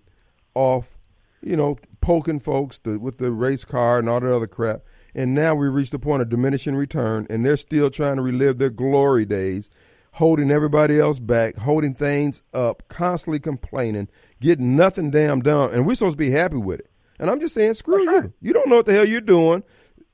[0.54, 0.98] off,
[1.42, 4.82] you know, poking folks to, with the race car and all that other crap.
[5.14, 8.58] And now we reached the point of diminishing return, and they're still trying to relive
[8.58, 9.70] their glory days,
[10.12, 14.08] holding everybody else back, holding things up, constantly complaining,
[14.40, 15.72] getting nothing damn done.
[15.72, 16.90] And we're supposed to be happy with it.
[17.18, 18.32] And I'm just saying, screw you.
[18.40, 19.62] You don't know what the hell you're doing.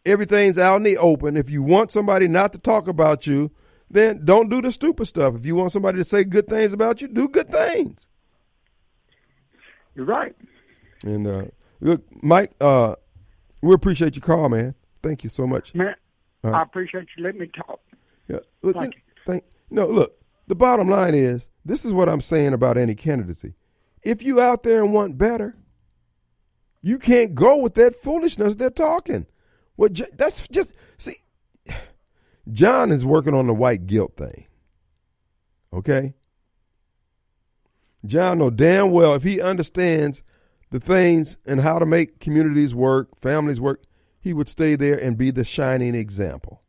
[0.07, 1.37] Everything's out in the open.
[1.37, 3.51] If you want somebody not to talk about you,
[3.91, 5.35] then don't do the stupid stuff.
[5.35, 8.07] If you want somebody to say good things about you, do good things.
[9.95, 10.35] You're right.
[11.05, 11.45] And uh,
[11.81, 12.95] look, Mike, uh,
[13.61, 14.75] we appreciate your call, man.
[15.03, 15.75] Thank you so much.
[15.75, 15.95] Man,
[16.45, 17.81] Uh, I appreciate you letting me talk.
[18.29, 18.39] Yeah.
[18.63, 19.01] Look, Thank you.
[19.27, 23.55] Thank, no, look, the bottom line is this is what I'm saying about any candidacy.
[24.03, 25.57] If you out there and want better,
[26.81, 29.27] you can't go with that foolishness they're talking.
[29.89, 31.17] J- that's just see
[32.53, 34.47] John is working on the white guilt thing.
[35.73, 36.15] Okay?
[38.05, 40.23] John know damn well if he understands
[40.71, 43.83] the things and how to make communities work, families work,
[44.21, 46.63] he would stay there and be the shining example.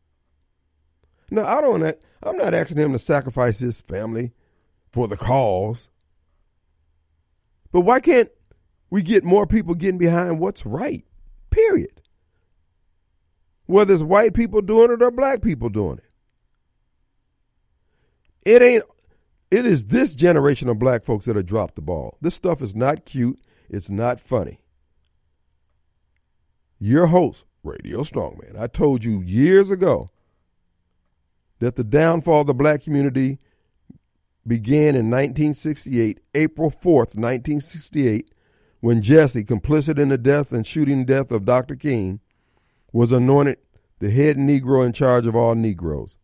[1.30, 1.84] No, I don't.
[2.24, 4.34] I'm not asking him to sacrifice his family
[4.92, 5.90] for the cause.
[7.72, 8.30] But why can't
[8.90, 11.06] we get more people getting behind what's right?
[11.50, 12.01] Period.
[13.72, 16.04] Whether it's white people doing it or black people doing it.
[18.44, 18.84] It ain't.
[19.50, 22.18] It is this generation of black folks that have dropped the ball.
[22.22, 23.40] This stuff is not cute.
[23.70, 24.60] It's not funny.
[26.80, 30.10] Your host, Radio Strongman, I told you years ago
[31.60, 33.40] that the downfall of the black community
[34.46, 38.34] began in 1968, April 4th, 1968,
[38.80, 41.76] when Jesse, complicit in the death and shooting death of Dr.
[41.76, 42.20] King,
[42.92, 43.58] was anointed
[44.00, 46.18] the head Negro in charge of all Negroes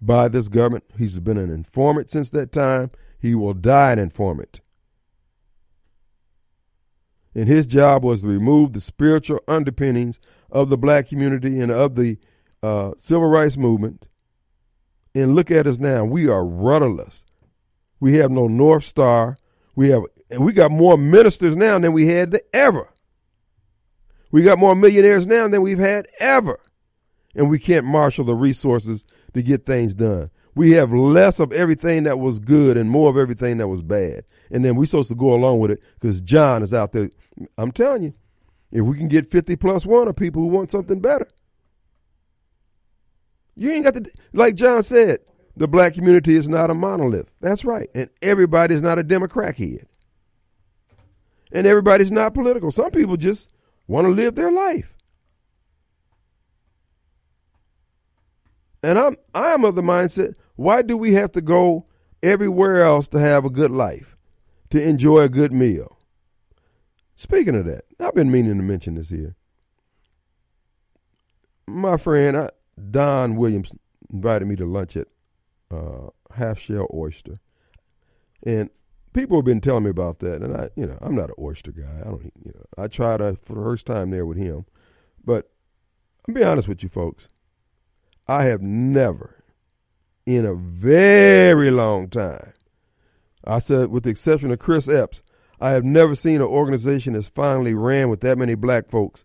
[0.00, 0.84] by this government.
[0.98, 2.90] He's been an informant since that time.
[3.18, 4.60] He will die an informant.
[7.34, 10.18] And his job was to remove the spiritual underpinnings
[10.50, 12.18] of the black community and of the
[12.62, 14.06] uh, civil rights movement.
[15.14, 16.04] And look at us now.
[16.04, 17.24] We are rudderless.
[18.00, 19.38] We have no North Star.
[19.74, 22.92] We have and we got more ministers now than we had ever.
[24.36, 26.60] We got more millionaires now than we've had ever.
[27.34, 30.28] And we can't marshal the resources to get things done.
[30.54, 34.26] We have less of everything that was good and more of everything that was bad.
[34.50, 37.08] And then we're supposed to go along with it because John is out there.
[37.56, 38.12] I'm telling you,
[38.72, 41.28] if we can get 50 plus one of people who want something better,
[43.54, 45.20] you ain't got to, like John said,
[45.56, 47.30] the black community is not a monolith.
[47.40, 47.88] That's right.
[47.94, 49.86] And everybody is not a Democrat head.
[51.52, 52.70] And everybody's not political.
[52.70, 53.48] Some people just
[53.86, 54.92] want to live their life.
[58.82, 61.86] And I'm I'm of the mindset, why do we have to go
[62.22, 64.16] everywhere else to have a good life,
[64.70, 65.98] to enjoy a good meal?
[67.16, 69.34] Speaking of that, I've been meaning to mention this here.
[71.66, 72.50] My friend uh,
[72.90, 73.72] Don Williams
[74.12, 75.08] invited me to lunch at
[75.70, 77.40] uh, Half Shell Oyster,
[78.44, 78.70] and
[79.16, 81.72] people have been telling me about that, and I, you know, I'm not an oyster
[81.72, 82.00] guy.
[82.02, 84.66] I don't, you know, I tried a, for the first time there with him,
[85.24, 85.50] but
[86.28, 87.26] I'll be honest with you, folks.
[88.28, 89.42] I have never,
[90.26, 92.52] in a very long time,
[93.44, 95.22] I said, with the exception of Chris Epps,
[95.60, 99.24] I have never seen an organization that's finally ran with that many black folks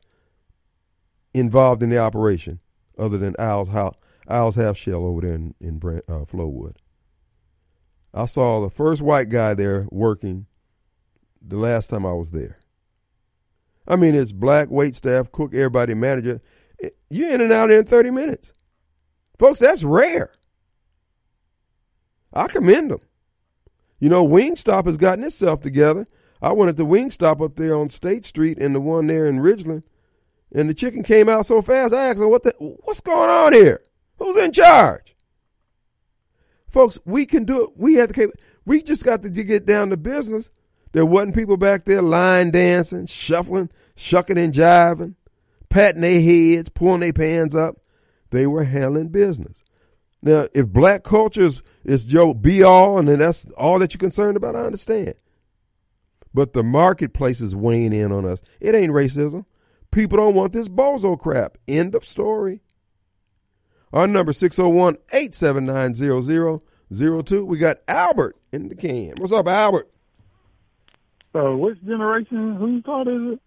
[1.34, 2.60] involved in the operation,
[2.98, 3.98] other than Al's house,
[4.30, 5.78] Al's half shell over there in, in
[6.08, 6.76] uh, Flowood.
[8.14, 10.48] I saw the first white guy there working
[11.42, 12.60] the last time I was there.
[13.88, 16.42] I mean, it's black wait staff, cook, everybody, manager.
[17.10, 18.54] You're in and out in 30 minutes.
[19.38, 20.32] Folks, that's rare.
[22.34, 23.02] I commend them.
[24.00, 26.08] You know, Wingstop has gotten itself together.
[26.42, 29.40] I went at the Wingstop up there on State Street and the one there in
[29.40, 29.84] Ridgeland,
[30.52, 31.94] and the chicken came out so fast.
[31.94, 32.54] I asked them, "What the?
[32.58, 33.82] What's going on here?
[34.18, 35.16] Who's in charge?"
[36.72, 37.70] Folks, we can do it.
[37.76, 38.32] We have to.
[38.66, 40.52] We just got to get down to business.
[40.94, 45.16] There wasn't people back there line dancing, shuffling, shucking and jiving,
[45.70, 47.78] patting their heads, pulling their pants up.
[48.32, 49.58] They were handling business.
[50.22, 54.00] Now, if black culture is, is your be all and then that's all that you're
[54.00, 55.16] concerned about, I understand.
[56.34, 58.42] But the marketplace is weighing in on us.
[58.60, 59.46] It ain't racism.
[59.92, 61.58] People don't want this bozo crap.
[61.68, 62.62] End of story.
[63.94, 65.94] Our number 601 879
[66.94, 67.46] 0002.
[67.46, 69.14] We got Albert in the can.
[69.18, 69.90] What's up, Albert?
[71.34, 72.56] So, which generation?
[72.56, 73.42] Whose fault is it?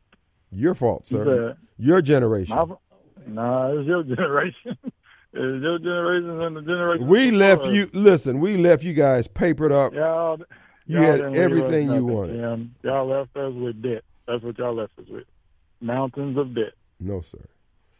[0.52, 1.56] Your fault, sir.
[1.78, 2.54] Your generation.
[2.54, 2.64] My,
[3.26, 4.76] nah, it's your generation.
[4.82, 7.06] it's your generation and the generation.
[7.08, 7.90] We left you.
[7.92, 9.94] Listen, we left you guys papered up.
[9.94, 10.38] Y'all,
[10.86, 12.70] you y'all had everything you wanted.
[12.82, 14.04] Y'all left us with debt.
[14.26, 15.24] That's what y'all left us with.
[15.80, 16.72] Mountains of debt.
[17.00, 17.38] No, sir.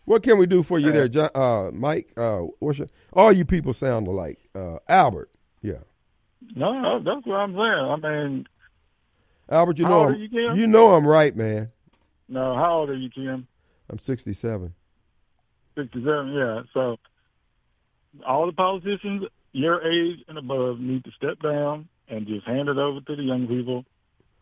[0.05, 2.13] What can we do for you there, John, uh, Mike?
[2.17, 4.39] Uh, what's your, all you people sound alike.
[4.55, 5.31] Uh, Albert,
[5.63, 5.79] yeah.
[6.55, 7.65] No, no, that's what I'm saying.
[7.65, 8.47] I mean,
[9.49, 11.71] Albert, you How know, old I'm, are you, you know I'm right, man.
[12.29, 12.55] no.
[12.55, 13.47] How old are you, Kim?
[13.89, 14.75] I'm 67.
[15.77, 16.33] Sixty-seven.
[16.33, 16.63] Yeah.
[16.73, 16.99] So,
[18.27, 22.77] all the politicians your age and above need to step down and just hand it
[22.77, 23.85] over to the young people.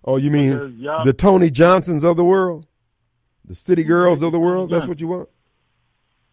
[0.05, 2.67] Oh, you mean the Tony Johnsons of the world,
[3.45, 4.71] the city girls of the world?
[4.71, 5.29] That's what you want?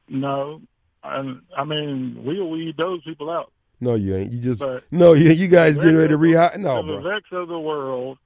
[0.09, 0.61] No,
[1.03, 3.51] I, I mean we'll weed those people out.
[3.81, 4.31] No, you ain't.
[4.33, 5.13] You just But- no.
[5.13, 6.57] You you guys getting ready to rehire?
[6.57, 6.93] No, the.
[6.93, 8.17] Viveks of the world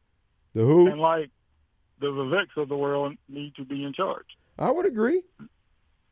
[0.55, 0.88] The who?
[0.88, 1.29] and like
[1.99, 4.25] the Viveks of the world need to be in charge.
[4.57, 5.21] I would agree.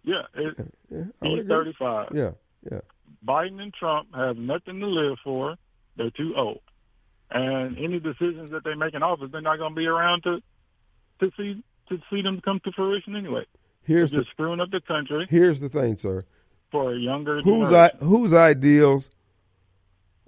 [0.03, 0.55] Yeah, it,
[0.89, 1.73] Yeah, I would he's agree.
[1.73, 2.09] 35.
[2.13, 2.31] Yeah,
[2.71, 2.79] yeah.
[3.25, 5.55] Biden and Trump have nothing to live for.
[5.97, 6.61] They're too old,
[7.29, 10.41] and any decisions that they make in office, they're not going to be around to
[11.19, 13.45] to see to see them come to fruition anyway.
[13.83, 16.23] Here's the screwing up the country here's the thing, sir.
[16.71, 17.71] for a younger Whose.
[17.71, 19.09] I, whose ideals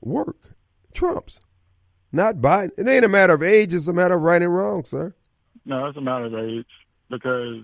[0.02, 0.56] work?
[0.94, 1.40] Trump's,
[2.12, 2.72] not Biden.
[2.78, 3.74] It ain't a matter of age.
[3.74, 5.16] It's a matter of right and wrong, sir.
[5.66, 6.68] No, it's a matter of age
[7.10, 7.64] because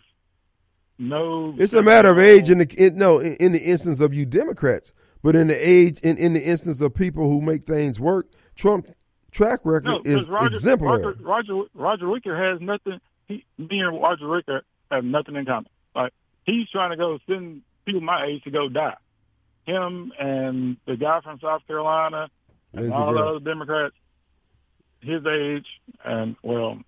[0.98, 1.54] no.
[1.58, 4.26] It's a matter of age in the in, no in, in the instance of you
[4.26, 4.94] Democrats.
[5.22, 8.88] But in the age, in, in the instance of people who make things work, Trump
[9.32, 11.04] track record No, is Roger, exemplary.
[11.04, 13.00] Roger, Roger Roger Wicker has nothing.
[13.28, 15.70] He, me and Roger Wicker have nothing in common.
[16.50, 18.96] He's trying to go send people my age to go die.
[19.66, 22.30] Him and the guy from South Carolina
[22.74, 23.28] and Lindsey all the Graham.
[23.36, 23.96] other Democrats,
[25.02, 25.66] his age,
[26.04, 26.80] and well,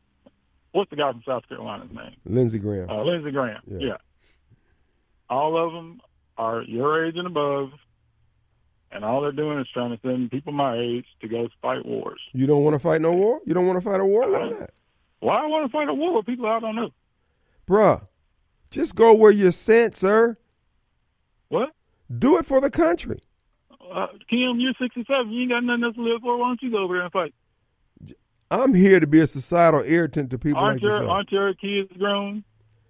[0.72, 2.16] what's the guy from South Carolina's name?
[2.26, 2.90] Lindsey Graham.
[2.90, 3.62] Uh, Lindsey Graham.
[3.68, 3.78] Yeah.
[3.80, 3.98] Yeah.
[5.30, 6.02] All of them
[6.38, 7.70] are your age and above,
[8.92, 12.20] and all they're doing is trying to send people my age to go fight wars.
[12.34, 13.40] you don't want to fight no war?
[13.46, 14.30] You don't want to fight a war?
[14.30, 14.70] Why not?
[15.20, 16.90] Why I want to fight a war with people I don't know?
[17.68, 18.02] Bruh,
[18.72, 20.38] just go where you're sent, sir.
[21.50, 21.72] What?
[22.18, 23.22] Do it for the country.
[23.94, 25.30] Uh, Kim, you're 67.
[25.32, 26.38] You ain't got nothing else to live for.
[26.38, 27.34] Why don't you go over there and fight?
[28.50, 31.10] I'm here to be a societal irritant to people aren't like your yourself.
[31.10, 32.44] aren't your kids grown?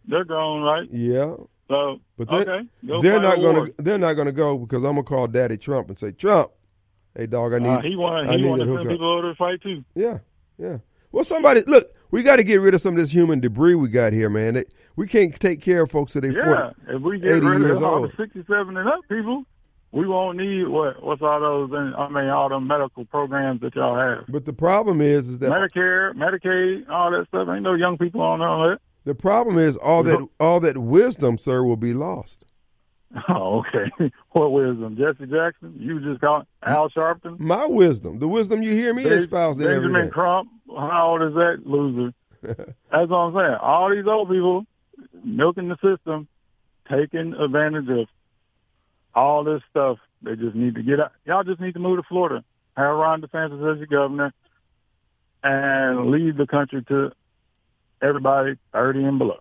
[0.08, 0.88] They're grown, right?
[0.92, 1.36] yeah,
[1.70, 5.04] So but they, okay, go they're not gonna they're not gonna go because I'm gonna
[5.04, 6.52] call Daddy Trump and say, Trump,
[7.16, 9.30] hey dog, I need Uh, he want I he need to to send people over
[9.30, 9.84] to fight too.
[9.94, 10.20] Yeah,
[10.58, 10.78] yeah.
[11.12, 11.94] Well, somebody look.
[12.10, 14.66] We got to get rid of some of this human debris we got here, man.
[14.96, 16.96] We can't take care of folks that they Yeah, 40.
[16.96, 18.12] if we get 80 rid of all old.
[18.12, 19.44] the 67 and up people,
[19.92, 21.72] we won't need what what's all those?
[21.74, 24.26] I mean, all the medical programs that y'all have.
[24.30, 27.48] But the problem is, is that Medicare, Medicaid, all that stuff.
[27.50, 28.80] Ain't no young people on all that.
[29.04, 32.46] the problem is all that all that wisdom, sir, will be lost.
[33.28, 34.12] Oh, okay.
[34.32, 34.96] what wisdom?
[34.96, 35.76] Jesse Jackson?
[35.78, 37.38] You just call Al Sharpton?
[37.40, 40.12] My wisdom, the wisdom you hear me espousing Benjamin day.
[40.12, 40.50] Crump?
[40.70, 42.14] How old is that loser?
[42.42, 43.58] That's what I'm saying.
[43.62, 44.66] All these old people
[45.24, 46.28] milking the system,
[46.90, 48.08] taking advantage of
[49.14, 49.98] all this stuff.
[50.22, 51.12] They just need to get out.
[51.26, 52.44] Y'all just need to move to Florida.
[52.78, 54.34] Have Ron DeSantis as your governor
[55.44, 57.12] and leave the country to
[58.02, 59.40] everybody 30 and below.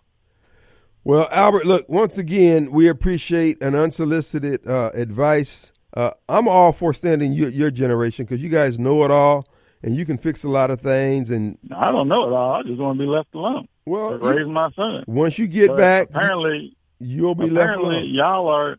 [1.04, 5.72] Well, Albert, look, once again, we appreciate an unsolicited uh, advice.
[5.94, 9.46] Uh, I'm all for standing your, your generation because you guys know it all
[9.82, 11.30] and you can fix a lot of things.
[11.30, 12.54] And, I don't know at all.
[12.54, 13.68] I just want to be left alone.
[13.86, 15.04] well, to raise my son.
[15.06, 18.14] once you get But back, apparently, you'll be left apparently alone.
[18.14, 18.76] y'all are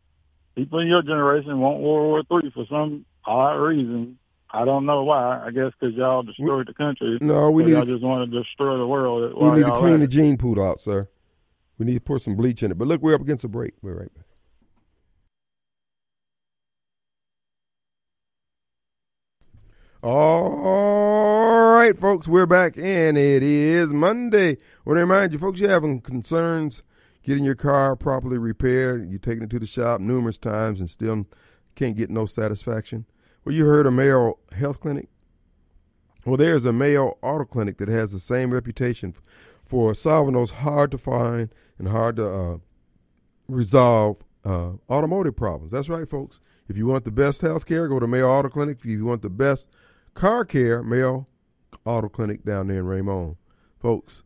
[0.56, 4.18] people in your generation want World War Three for some odd reason.
[4.54, 5.42] I don't know why.
[5.46, 7.18] I guess because y'all destroyed the country.
[7.22, 9.34] No, we need y'all just want to destroy the world.
[9.34, 11.08] We need to clean the gene pool out, sir.
[11.78, 12.78] We need to pour some bleach in it.
[12.78, 13.74] But look, we're up against a break.
[13.82, 14.26] We're right back.
[20.04, 24.54] All right, folks, we're back, and it is Monday.
[24.54, 26.82] I want to remind you, folks, you're having concerns
[27.22, 29.08] getting your car properly repaired.
[29.08, 31.28] You're taking it to the shop numerous times and still
[31.76, 33.06] can't get no satisfaction.
[33.46, 35.08] Well, you heard of Mayo Health Clinic?
[36.26, 39.14] Well, there's a Mayo Auto Clinic that has the same reputation
[39.64, 42.58] for solving those hard to find and hard to uh,
[43.48, 45.72] resolve uh, automotive problems.
[45.72, 46.40] That's right, folks.
[46.68, 48.78] If you want the best health care, go to Mayo Auto Clinic.
[48.80, 49.68] If you want the best
[50.14, 51.28] car care, Mayo
[51.86, 53.38] Auto Clinic down there in Raymond.
[53.80, 54.24] Folks,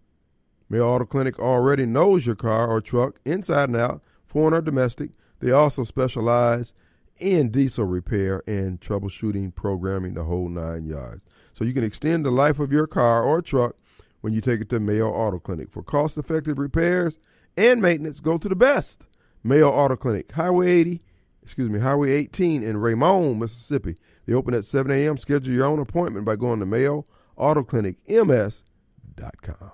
[0.70, 5.12] Mayo Auto Clinic already knows your car or truck inside and out, foreign or domestic.
[5.40, 6.74] They also specialize
[7.18, 11.22] in diesel repair and troubleshooting, programming, the whole nine yards.
[11.54, 13.76] So you can extend the life of your car or truck
[14.22, 15.72] when you take it to Mayo Auto Clinic.
[15.72, 17.18] For cost effective repairs
[17.56, 19.04] and maintenance, go to the best
[19.44, 21.02] Mayo Auto Clinic, Highway 80,
[21.44, 23.96] excuse me, Highway 18 in Raymond, Mississippi.
[24.26, 25.18] They open at 7 a.m.
[25.18, 27.06] Schedule your own appointment by going to Mayo
[27.38, 29.72] Auto Clinic MS.com.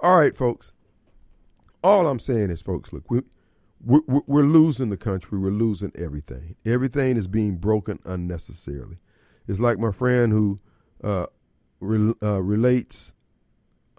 [0.00, 0.72] All right, folks.
[1.82, 3.22] All I'm saying is, folks, look, we,
[3.84, 5.38] we're, we're losing the country.
[5.38, 6.56] We're losing everything.
[6.64, 8.98] Everything is being broken unnecessarily.
[9.48, 10.60] It's like my friend who
[11.02, 11.26] uh,
[11.80, 13.14] re, uh, relates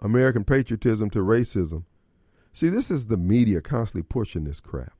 [0.00, 1.84] American patriotism to racism.
[2.52, 4.94] See, this is the media constantly pushing this crap.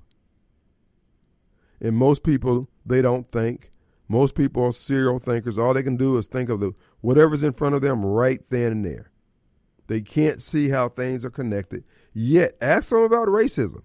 [1.80, 3.70] And most people, they don't think.
[4.08, 5.56] Most people are serial thinkers.
[5.58, 8.72] All they can do is think of the whatever's in front of them right then
[8.72, 9.10] and there.
[9.86, 11.84] They can't see how things are connected.
[12.12, 13.82] Yet, ask them about racism.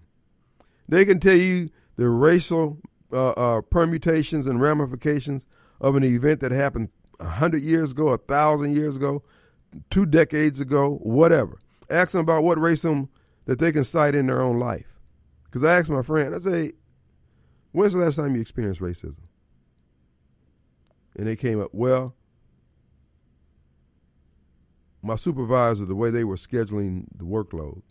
[0.88, 2.78] They can tell you the racial
[3.12, 5.46] uh, uh, permutations and ramifications
[5.80, 9.22] of an event that happened a hundred years ago, a thousand years ago,
[9.90, 11.58] two decades ago, whatever.
[11.88, 13.08] Ask them about what racism
[13.46, 14.86] that they can cite in their own life.
[15.44, 16.72] Because I asked my friend, I say,
[17.72, 19.16] when's the last time you experienced racism?
[21.20, 22.14] And they came up, well,
[25.02, 27.82] my supervisor, the way they were scheduling the workload.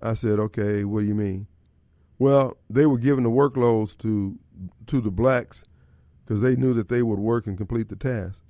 [0.00, 1.48] I said, okay, what do you mean?
[2.16, 4.38] Well, they were giving the workloads to
[4.86, 5.64] to the blacks
[6.24, 8.40] because they knew that they would work and complete the task.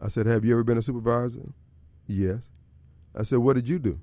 [0.00, 1.52] I said, have you ever been a supervisor?
[2.06, 2.44] Yes.
[3.14, 4.00] I said, what did you do?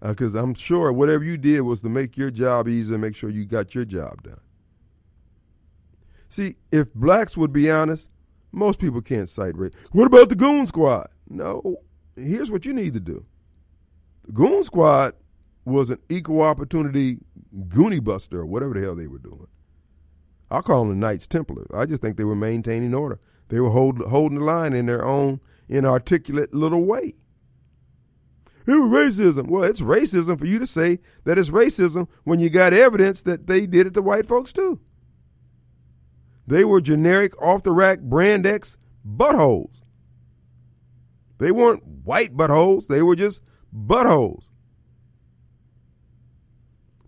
[0.00, 3.28] because uh, I'm sure whatever you did was to make your job easier, make sure
[3.28, 4.40] you got your job done.
[6.34, 8.08] See, if blacks would be honest,
[8.50, 9.70] most people can't cite race.
[9.92, 11.06] What about the Goon Squad?
[11.28, 11.76] No,
[12.16, 13.24] here's what you need to do.
[14.26, 15.14] The Goon Squad
[15.64, 17.18] was an equal opportunity
[17.68, 19.46] goonie buster or whatever the hell they were doing.
[20.50, 21.68] I call them the Knights Templars.
[21.72, 23.20] I just think they were maintaining order.
[23.48, 25.38] They were hold, holding the line in their own
[25.68, 27.14] inarticulate little way.
[28.66, 29.46] It was racism.
[29.46, 33.46] Well, it's racism for you to say that it's racism when you got evidence that
[33.46, 34.80] they did it to white folks too.
[36.46, 38.76] They were generic, off the rack, brand X
[39.06, 39.82] buttholes.
[41.38, 43.42] They weren't white buttholes, they were just
[43.74, 44.44] buttholes.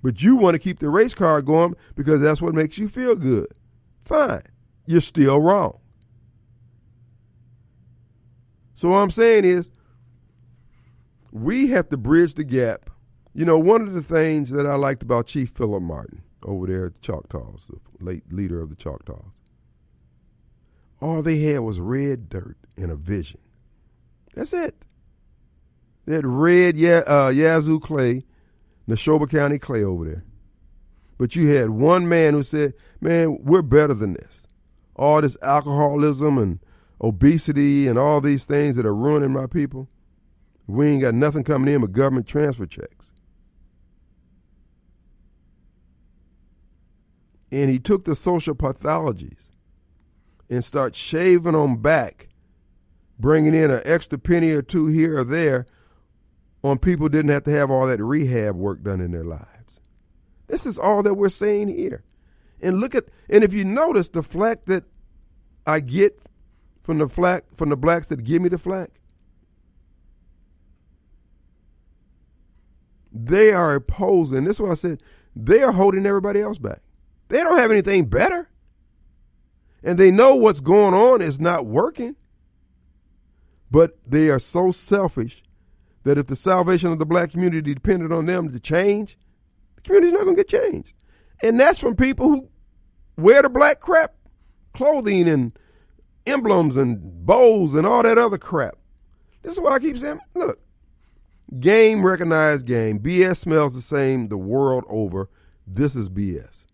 [0.02, 3.16] But you want to keep the race car going because that's what makes you feel
[3.16, 3.48] good.
[4.04, 4.42] Fine.
[4.86, 5.80] You're still wrong.
[8.74, 9.70] So what I'm saying is
[11.32, 12.90] we have to bridge the gap.
[13.34, 16.86] You know, one of the things that I liked about Chief Phillip Martin over there
[16.86, 19.32] at the Choctaws, the late leader of the Choctaws,
[21.00, 23.40] all they had was red dirt and a vision.
[24.34, 24.74] That's it.
[26.08, 28.24] Had red uh, Yazoo clay
[28.88, 30.24] Neshoba County clay over there.
[31.18, 34.46] But you had one man who said, man, we're better than this.
[34.94, 36.60] All this alcoholism and
[37.00, 39.88] obesity and all these things that are ruining my people.
[40.66, 43.12] We ain't got nothing coming in but government transfer checks.
[47.52, 49.50] And he took the social pathologies
[50.50, 52.28] and start shaving them back,
[53.18, 55.66] bringing in an extra penny or two here or there
[56.62, 59.80] on people didn't have to have all that rehab work done in their lives.
[60.48, 62.04] This is all that we're saying here.
[62.60, 64.84] And look at and if you notice the flack that
[65.66, 66.20] I get
[66.82, 68.90] from the flack from the blacks that give me the flack,
[73.12, 74.44] they are opposing.
[74.44, 75.02] This is what I said.
[75.34, 76.80] They are holding everybody else back.
[77.28, 78.48] They don't have anything better.
[79.82, 82.16] And they know what's going on is not working.
[83.70, 85.42] But they are so selfish
[86.04, 89.18] that if the salvation of the black community depended on them to change,
[89.74, 90.92] the community's not going to get changed.
[91.42, 92.48] And that's from people who
[93.16, 94.14] wear the black crap
[94.72, 95.58] clothing and
[96.26, 98.76] emblems and bows and all that other crap.
[99.42, 100.60] This is why I keep saying, look,
[101.58, 102.98] game recognized game.
[102.98, 105.28] BS smells the same the world over.
[105.66, 106.65] This is BS.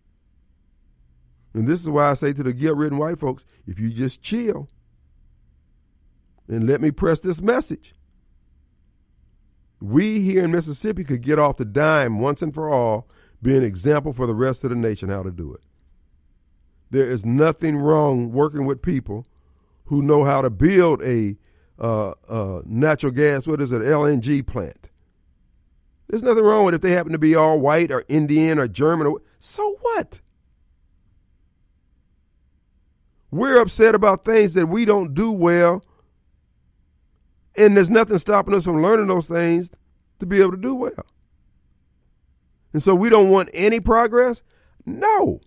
[1.55, 4.23] And this is why I say to the guilt ridden white folks if you just
[4.23, 4.69] chill
[6.49, 7.95] and let me press this message,
[9.81, 13.09] we here in Mississippi could get off the dime once and for all,
[13.41, 15.61] be an example for the rest of the nation how to do it.
[16.91, 19.27] There is nothing wrong working with people
[19.87, 21.37] who know how to build a
[21.79, 24.91] uh, uh, natural gas, what is it, LNG plant.
[26.09, 28.69] There's nothing wrong with it if they happen to be all white or Indian or
[28.69, 29.07] German.
[29.07, 30.21] Or, so what?
[33.33, 35.83] We're upset about things that we don't do well
[37.57, 39.71] and there's nothing stopping us from learning those things
[40.19, 41.07] to be able to do well.
[42.73, 44.43] And so we don't want any progress?
[44.87, 45.41] No.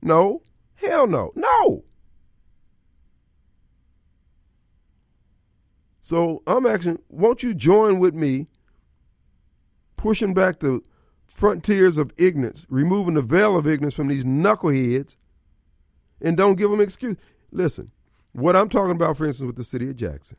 [0.00, 0.42] No.
[0.76, 1.32] Hell no.
[1.34, 1.84] No.
[6.02, 8.46] So I'm asking, won't you join with me
[9.96, 10.80] pushing back the
[11.26, 15.16] frontiers of ignorance, removing the veil of ignorance from these knuckleheads,
[16.20, 17.16] and don't give them excuse.
[17.50, 17.90] Listen,
[18.32, 20.36] what I'm talking about, for instance, with the city of Jackson,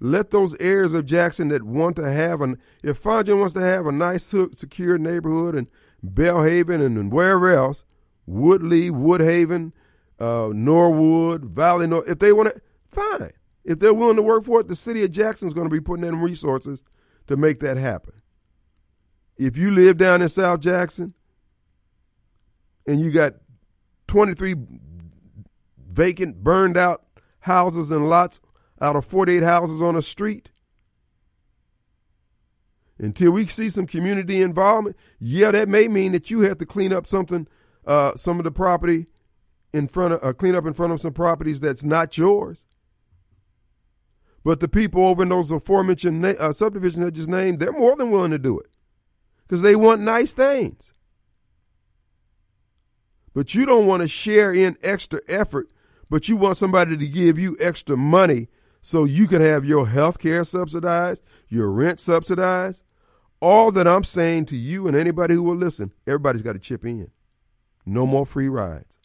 [0.00, 3.86] let those heirs of Jackson that want to have an if Fanjan wants to have
[3.86, 5.68] a nice, secure neighborhood in
[6.04, 7.84] Belhaven and, and wherever else,
[8.26, 9.72] Woodley, Woodhaven,
[10.18, 12.60] uh, Norwood, Valley, North, if they want to,
[12.90, 13.30] fine.
[13.62, 15.80] If they're willing to work for it, the city of Jackson is going to be
[15.80, 16.82] putting in resources
[17.26, 18.14] to make that happen.
[19.36, 21.14] If you live down in South Jackson
[22.86, 23.34] and you got
[24.10, 24.56] 23
[25.78, 27.04] vacant, burned out
[27.40, 28.40] houses and lots
[28.80, 30.50] out of 48 houses on a street?
[32.98, 36.92] Until we see some community involvement, yeah, that may mean that you have to clean
[36.92, 37.46] up something,
[37.86, 39.06] uh, some of the property
[39.72, 42.58] in front of, uh, clean up in front of some properties that's not yours.
[44.44, 47.94] But the people over in those aforementioned na- uh, subdivisions I just named, they're more
[47.94, 48.70] than willing to do it
[49.46, 50.92] because they want nice things.
[53.34, 55.70] But you don't want to share in extra effort,
[56.08, 58.48] but you want somebody to give you extra money
[58.82, 62.82] so you can have your health care subsidized, your rent subsidized.
[63.40, 66.84] All that I'm saying to you and anybody who will listen, everybody's got to chip
[66.84, 67.10] in.
[67.86, 68.96] No more free rides.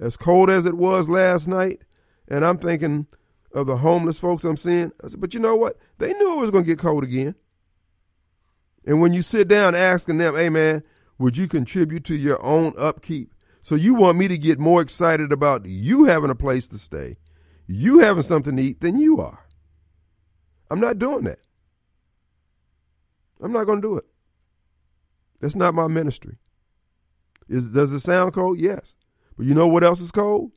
[0.00, 1.82] As cold as it was last night,
[2.28, 3.06] and I'm thinking
[3.52, 4.92] of the homeless folks I'm seeing.
[5.02, 5.76] I said, but you know what?
[5.98, 7.34] They knew it was going to get cold again.
[8.86, 10.82] And when you sit down asking them, hey man,
[11.18, 13.34] would you contribute to your own upkeep?
[13.62, 17.18] So you want me to get more excited about you having a place to stay,
[17.66, 19.46] you having something to eat than you are.
[20.70, 21.40] I'm not doing that.
[23.40, 24.04] I'm not going to do it.
[25.40, 26.38] That's not my ministry.
[27.48, 28.58] Is, does it sound cold?
[28.58, 28.96] Yes.
[29.36, 30.52] But you know what else is cold?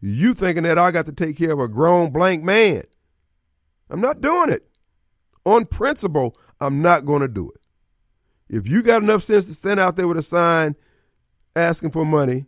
[0.00, 2.82] You thinking that I got to take care of a grown blank man.
[3.88, 4.66] I'm not doing it.
[5.46, 7.60] On principle, I'm not going to do it.
[8.48, 10.76] If you got enough sense to stand out there with a sign
[11.56, 12.46] asking for money,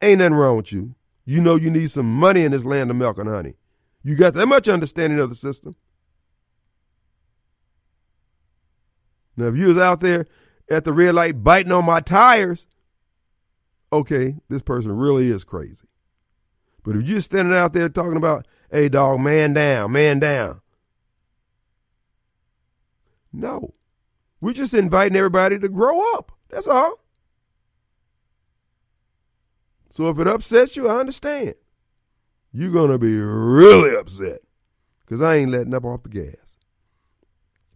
[0.00, 0.94] ain't nothing wrong with you.
[1.24, 3.54] You know you need some money in this land of milk and honey.
[4.02, 5.76] You got that much understanding of the system.
[9.36, 10.26] Now, if you was out there
[10.70, 12.66] at the red light biting on my tires,
[13.92, 15.86] okay, this person really is crazy.
[16.82, 20.60] But if you're standing out there talking about, hey, dog, man down, man down.
[23.32, 23.74] No.
[24.40, 26.32] We're just inviting everybody to grow up.
[26.50, 27.01] That's all.
[29.92, 31.54] So if it upsets you, I understand.
[32.50, 34.40] You're going to be really upset
[35.04, 36.34] because I ain't letting up off the gas.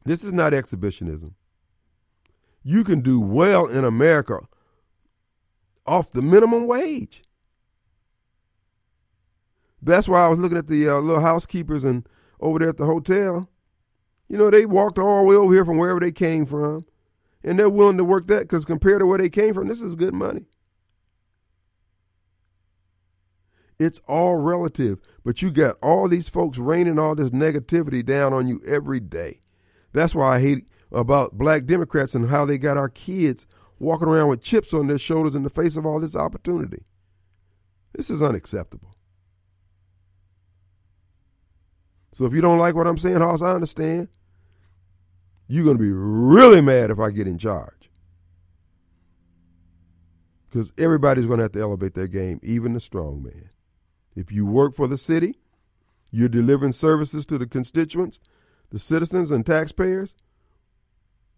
[0.05, 1.35] This is not exhibitionism.
[2.63, 4.41] You can do well in America
[5.87, 7.23] off the minimum wage.
[9.83, 12.09] That's why I was looking at the uh, little housekeepers and
[12.41, 13.51] over there at the hotel.
[14.27, 16.87] You know, they walked all the way over here from wherever they came from,
[17.45, 19.97] and they're willing to work that because compared to where they came from, this is
[19.97, 20.47] good money.
[23.79, 28.49] It's all relative, but you got all these folks raining all this negativity down on
[28.49, 29.41] you every day.
[29.93, 33.47] That's why I hate about black Democrats and how they got our kids
[33.79, 36.85] walking around with chips on their shoulders in the face of all this opportunity.
[37.95, 38.95] This is unacceptable.
[42.15, 44.09] So if you don't like what I'm saying, Hoss, I understand.
[45.49, 47.91] You're going to be really mad if I get in charge.
[50.49, 53.51] Because everybody's going to have to elevate their game, even the strong man.
[54.17, 55.39] If you work for the city,
[56.11, 58.19] you're delivering services to the constituents,
[58.71, 60.17] the citizens, and taxpayers.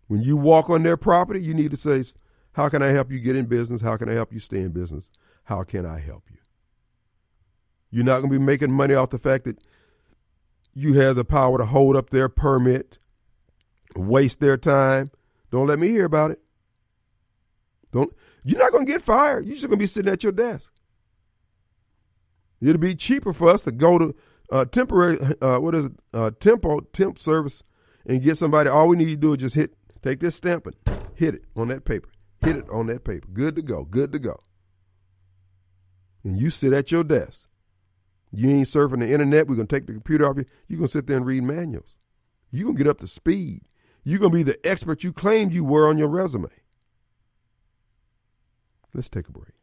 [0.07, 2.05] When you walk on their property, you need to say,
[2.53, 3.83] How can I help you get in business?
[3.83, 5.11] How can I help you stay in business?
[5.45, 6.39] How can I help you?
[7.91, 9.59] You're not going to be making money off the fact that
[10.75, 12.99] you have the power to hold up their permit,
[13.97, 15.11] waste their time.
[15.51, 16.41] Don't let me hear about it.
[17.91, 18.13] Don't
[18.45, 19.47] you're not gonna get fired.
[19.47, 20.73] You're just gonna be sitting at your desk.
[22.61, 24.15] It'll be cheaper for us to go to
[24.51, 27.63] uh, temporary uh, what is it uh, tempo temp service
[28.07, 28.69] and get somebody.
[28.69, 30.77] All we need to do is just hit take this stamp and
[31.15, 32.09] hit it on that paper.
[32.41, 33.29] Hit it on that paper.
[33.33, 33.85] Good to go.
[33.85, 34.41] Good to go.
[36.25, 37.49] And you sit at your desk.
[38.33, 39.47] You ain't surfing the internet.
[39.47, 40.45] We're going to take the computer off you.
[40.69, 41.97] You're going to sit there and read manuals.
[42.51, 43.63] You're going to get up to speed.
[44.05, 46.49] You're going to be the expert you claimed you were on your resume.
[48.95, 49.58] Let's take a break.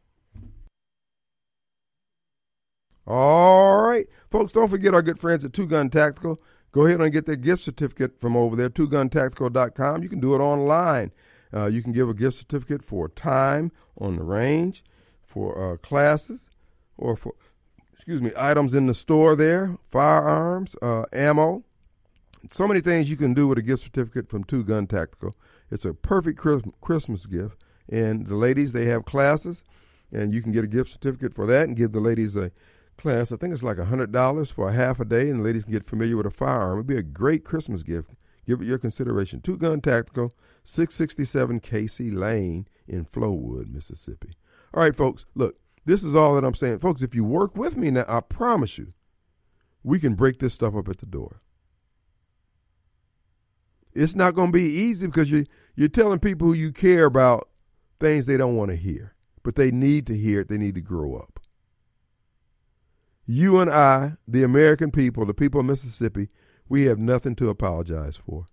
[3.06, 4.06] All right.
[4.30, 6.40] Folks, don't forget our good friends at Two Gun Tactical.
[6.72, 10.02] Go ahead and get their gift certificate from over there, twoguntactical.com.
[10.02, 11.12] You can do it online.
[11.54, 14.84] Uh, you can give a gift certificate for time on the range,
[15.24, 16.50] for uh, classes,
[16.98, 17.34] or for
[17.92, 21.64] excuse me, items in the store there, firearms, uh, ammo.
[22.50, 25.34] So many things you can do with a gift certificate from Two Gun Tactical.
[25.70, 26.38] It's a perfect
[26.80, 27.56] Christmas gift.
[27.88, 29.64] And the ladies, they have classes,
[30.12, 32.50] and you can get a gift certificate for that and give the ladies a
[32.96, 33.32] class.
[33.32, 35.86] I think it's like $100 for a half a day, and the ladies can get
[35.86, 36.78] familiar with a firearm.
[36.78, 38.10] It'd be a great Christmas gift.
[38.46, 39.40] Give it your consideration.
[39.40, 40.32] Two Gun Tactical,
[40.64, 44.30] 667 Casey Lane in Flowood, Mississippi.
[44.72, 46.78] All right, folks, look, this is all that I'm saying.
[46.80, 48.92] Folks, if you work with me now, I promise you,
[49.82, 51.40] we can break this stuff up at the door.
[53.94, 57.48] It's not going to be easy because you you're telling people who you care about
[57.98, 60.48] things they don't want to hear, but they need to hear it.
[60.48, 61.35] They need to grow up.
[63.26, 66.28] You and I, the American people, the people of Mississippi,
[66.68, 68.46] we have nothing to apologize for.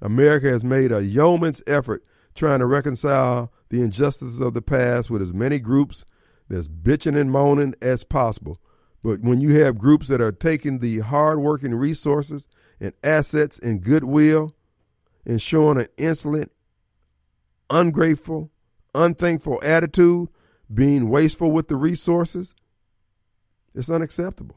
[0.00, 5.22] America has made a yeoman's effort trying to reconcile the injustices of the past with
[5.22, 6.04] as many groups
[6.48, 8.60] that's bitching and moaning as possible.
[9.02, 12.46] But when you have groups that are taking the hardworking resources
[12.80, 14.54] and assets and goodwill
[15.24, 16.52] and showing an insolent,
[17.70, 18.50] ungrateful,
[18.94, 20.28] unthankful attitude,
[20.72, 22.54] being wasteful with the resources,
[23.76, 24.56] it's unacceptable.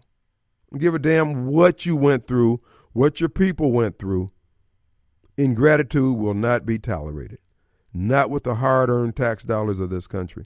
[0.78, 2.62] Give a damn what you went through,
[2.94, 4.30] what your people went through.
[5.38, 7.40] Ingratitude will not be tolerated,
[7.94, 10.46] not with the hard earned tax dollars of this country.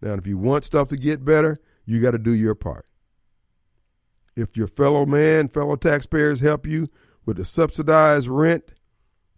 [0.00, 2.86] Now, if you want stuff to get better, you got to do your part.
[4.34, 6.88] If your fellow man, fellow taxpayers help you
[7.26, 8.72] with the subsidized rent,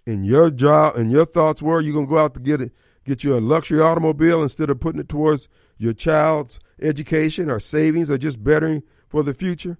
[0.07, 2.73] and your job and your thoughts were you're gonna go out to get it,
[3.05, 5.49] get you a luxury automobile instead of putting it towards
[5.79, 9.79] your child's education or savings or just bettering for the future,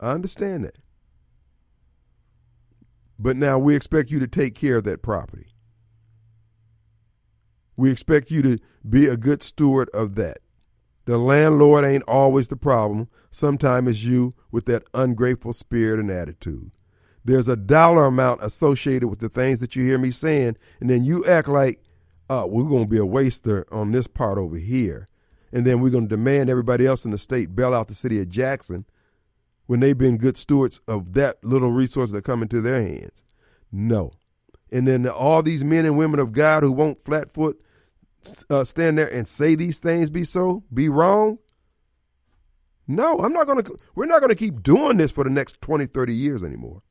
[0.00, 0.78] I understand that.
[3.18, 5.46] But now we expect you to take care of that property.
[7.76, 8.58] We expect you to
[8.88, 10.38] be a good steward of that.
[11.06, 13.08] The landlord ain't always the problem.
[13.30, 16.70] Sometimes it's you with that ungrateful spirit and attitude.
[17.24, 21.04] There's a dollar amount associated with the things that you hear me saying, and then
[21.04, 21.82] you act like,
[22.28, 25.06] oh, we're going to be a waster on this part over here.
[25.54, 28.20] And then we're going to demand everybody else in the state bail out the city
[28.20, 28.84] of Jackson
[29.66, 33.22] when they've been good stewards of that little resource that come into their hands.
[33.70, 34.12] No.
[34.72, 37.62] And then all these men and women of God who won't flat foot
[38.50, 41.38] uh, stand there and say these things be so, be wrong.
[42.88, 45.60] No, I'm not going to, we're not going to keep doing this for the next
[45.62, 46.82] 20, 30 years anymore.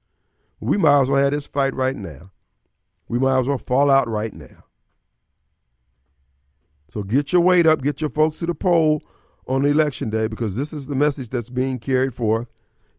[0.62, 2.32] We might as well have this fight right now.
[3.10, 4.63] We might as well fall out right now.
[6.94, 9.02] So get your weight up, get your folks to the poll
[9.48, 12.48] on election day because this is the message that's being carried forth.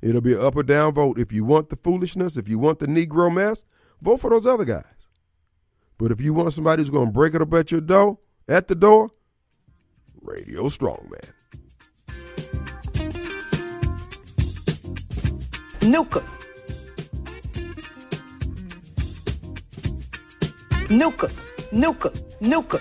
[0.02, 1.16] It'll be an up or down vote.
[1.16, 3.64] If you want the foolishness, if you want the Negro mess,
[4.02, 4.82] vote for those other guys.
[5.96, 8.18] But if you want somebody who's going to break it up at your door,
[8.48, 9.12] at the door,
[10.22, 11.30] Radio Strongman.
[15.82, 16.24] Nuka.
[20.90, 21.30] Nuka.
[21.70, 22.12] Nuka.
[22.40, 22.80] Nuka.